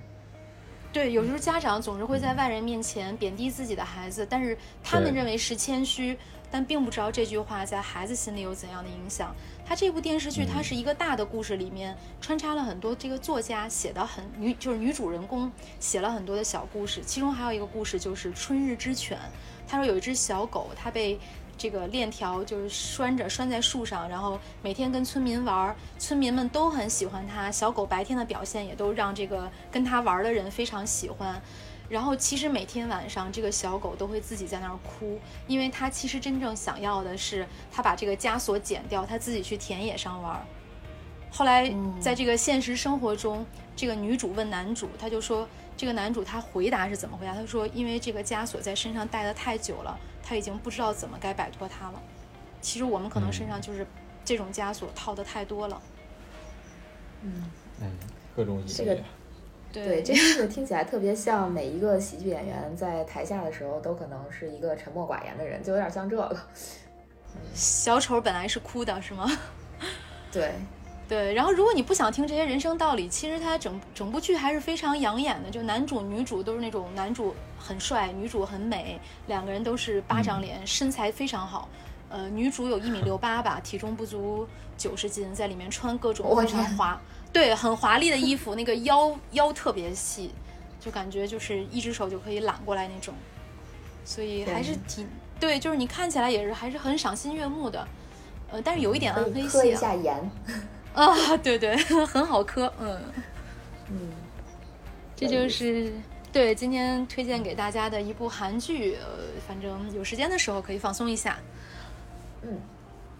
[0.91, 6.17] 对，有时候家长总是会在外人面前贬低自己的孩子，但是他们认为是谦虚，
[6.49, 9.35] 但并不知道这句话在孩子心里有怎样的影响。
[9.63, 19.17] 他这部电视剧，它是一个大的故事，里面穿插了很多这个作家写的很女，就是女主人公写了很多的小故事，其中还有一个故事就是《春日之犬》。
[19.67, 21.19] 他说有一只小狗，它被。
[21.59, 27.51] 这个链条就是拴着，拴在树上，然后每天跟村民玩，村民们都很喜欢它。
[27.51, 31.39] 小狗白天的表现也都让这个跟它玩的人非常喜欢。
[31.89, 40.39] 然后其实每天晚上，这个小狗都会自己在那儿哭，因为它其实真正想要的是，它把这个枷锁剪掉，它自己去田野上玩。
[41.29, 43.45] 后来在这个现实生活中，
[43.75, 47.33] 这个女主问男主，他就说，这个男主他回答是怎么回答？
[47.33, 49.99] 他说，因为这个枷锁在身上戴的太久了。
[50.29, 51.99] 他已经不知道怎么该摆脱它了。
[52.61, 53.83] 其实我们可能身上就是
[54.23, 55.81] 这种枷锁套的太多了。
[57.23, 57.51] 嗯
[57.81, 57.91] 嗯，
[58.35, 58.99] 各种这个
[59.73, 66.37] 对这个听起来特别像每一个喜剧演员在台下的时候都可能是一个沉默寡言的人，就有点像这个。
[67.55, 69.27] 小丑本来是哭的，是吗？
[70.31, 70.51] 对。
[71.09, 75.49] 对，然后如果你不想听这些人生道理，其实它整整部剧还是非常养眼的。
[75.49, 81.67] 就男主女主都是那种男主很帅，女主很美，两个人都是巴掌脸，身材非常好。
[82.09, 84.47] 呃，女主有一米六八吧，体重不足
[84.77, 87.01] 九十斤，在里面穿各种非常华，
[87.33, 90.29] 对，很华丽的衣服，那个腰腰特别细，
[90.79, 93.15] 就感觉就是一只手就可以揽过来那种。
[94.05, 95.07] 所以还是挺
[95.39, 97.87] 对，就是你看起来也是还是很赏心悦目的。
[98.51, 99.47] 呃，但是有一点暗黑系。
[99.47, 100.15] 喝一下盐。
[100.93, 101.75] 啊，对对，
[102.05, 102.99] 很好磕，嗯
[103.91, 103.97] 嗯，
[105.15, 105.93] 这就是
[106.31, 109.07] 对今天推荐给大家的一部韩剧，呃，
[109.47, 111.37] 反正有时间的时候可以放松一下。
[112.41, 112.57] 嗯，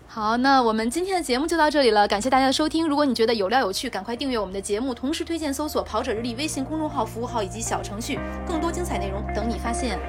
[0.07, 2.87] 好，那我们今天的节目就到这里了，感谢大家的收听。
[2.87, 9.99] 如果你觉得有料有趣，赶快订阅我们的节目，同时推荐搜索“跑者日历”微信公众号、服务号以及小程序，更多精彩内容等你发现。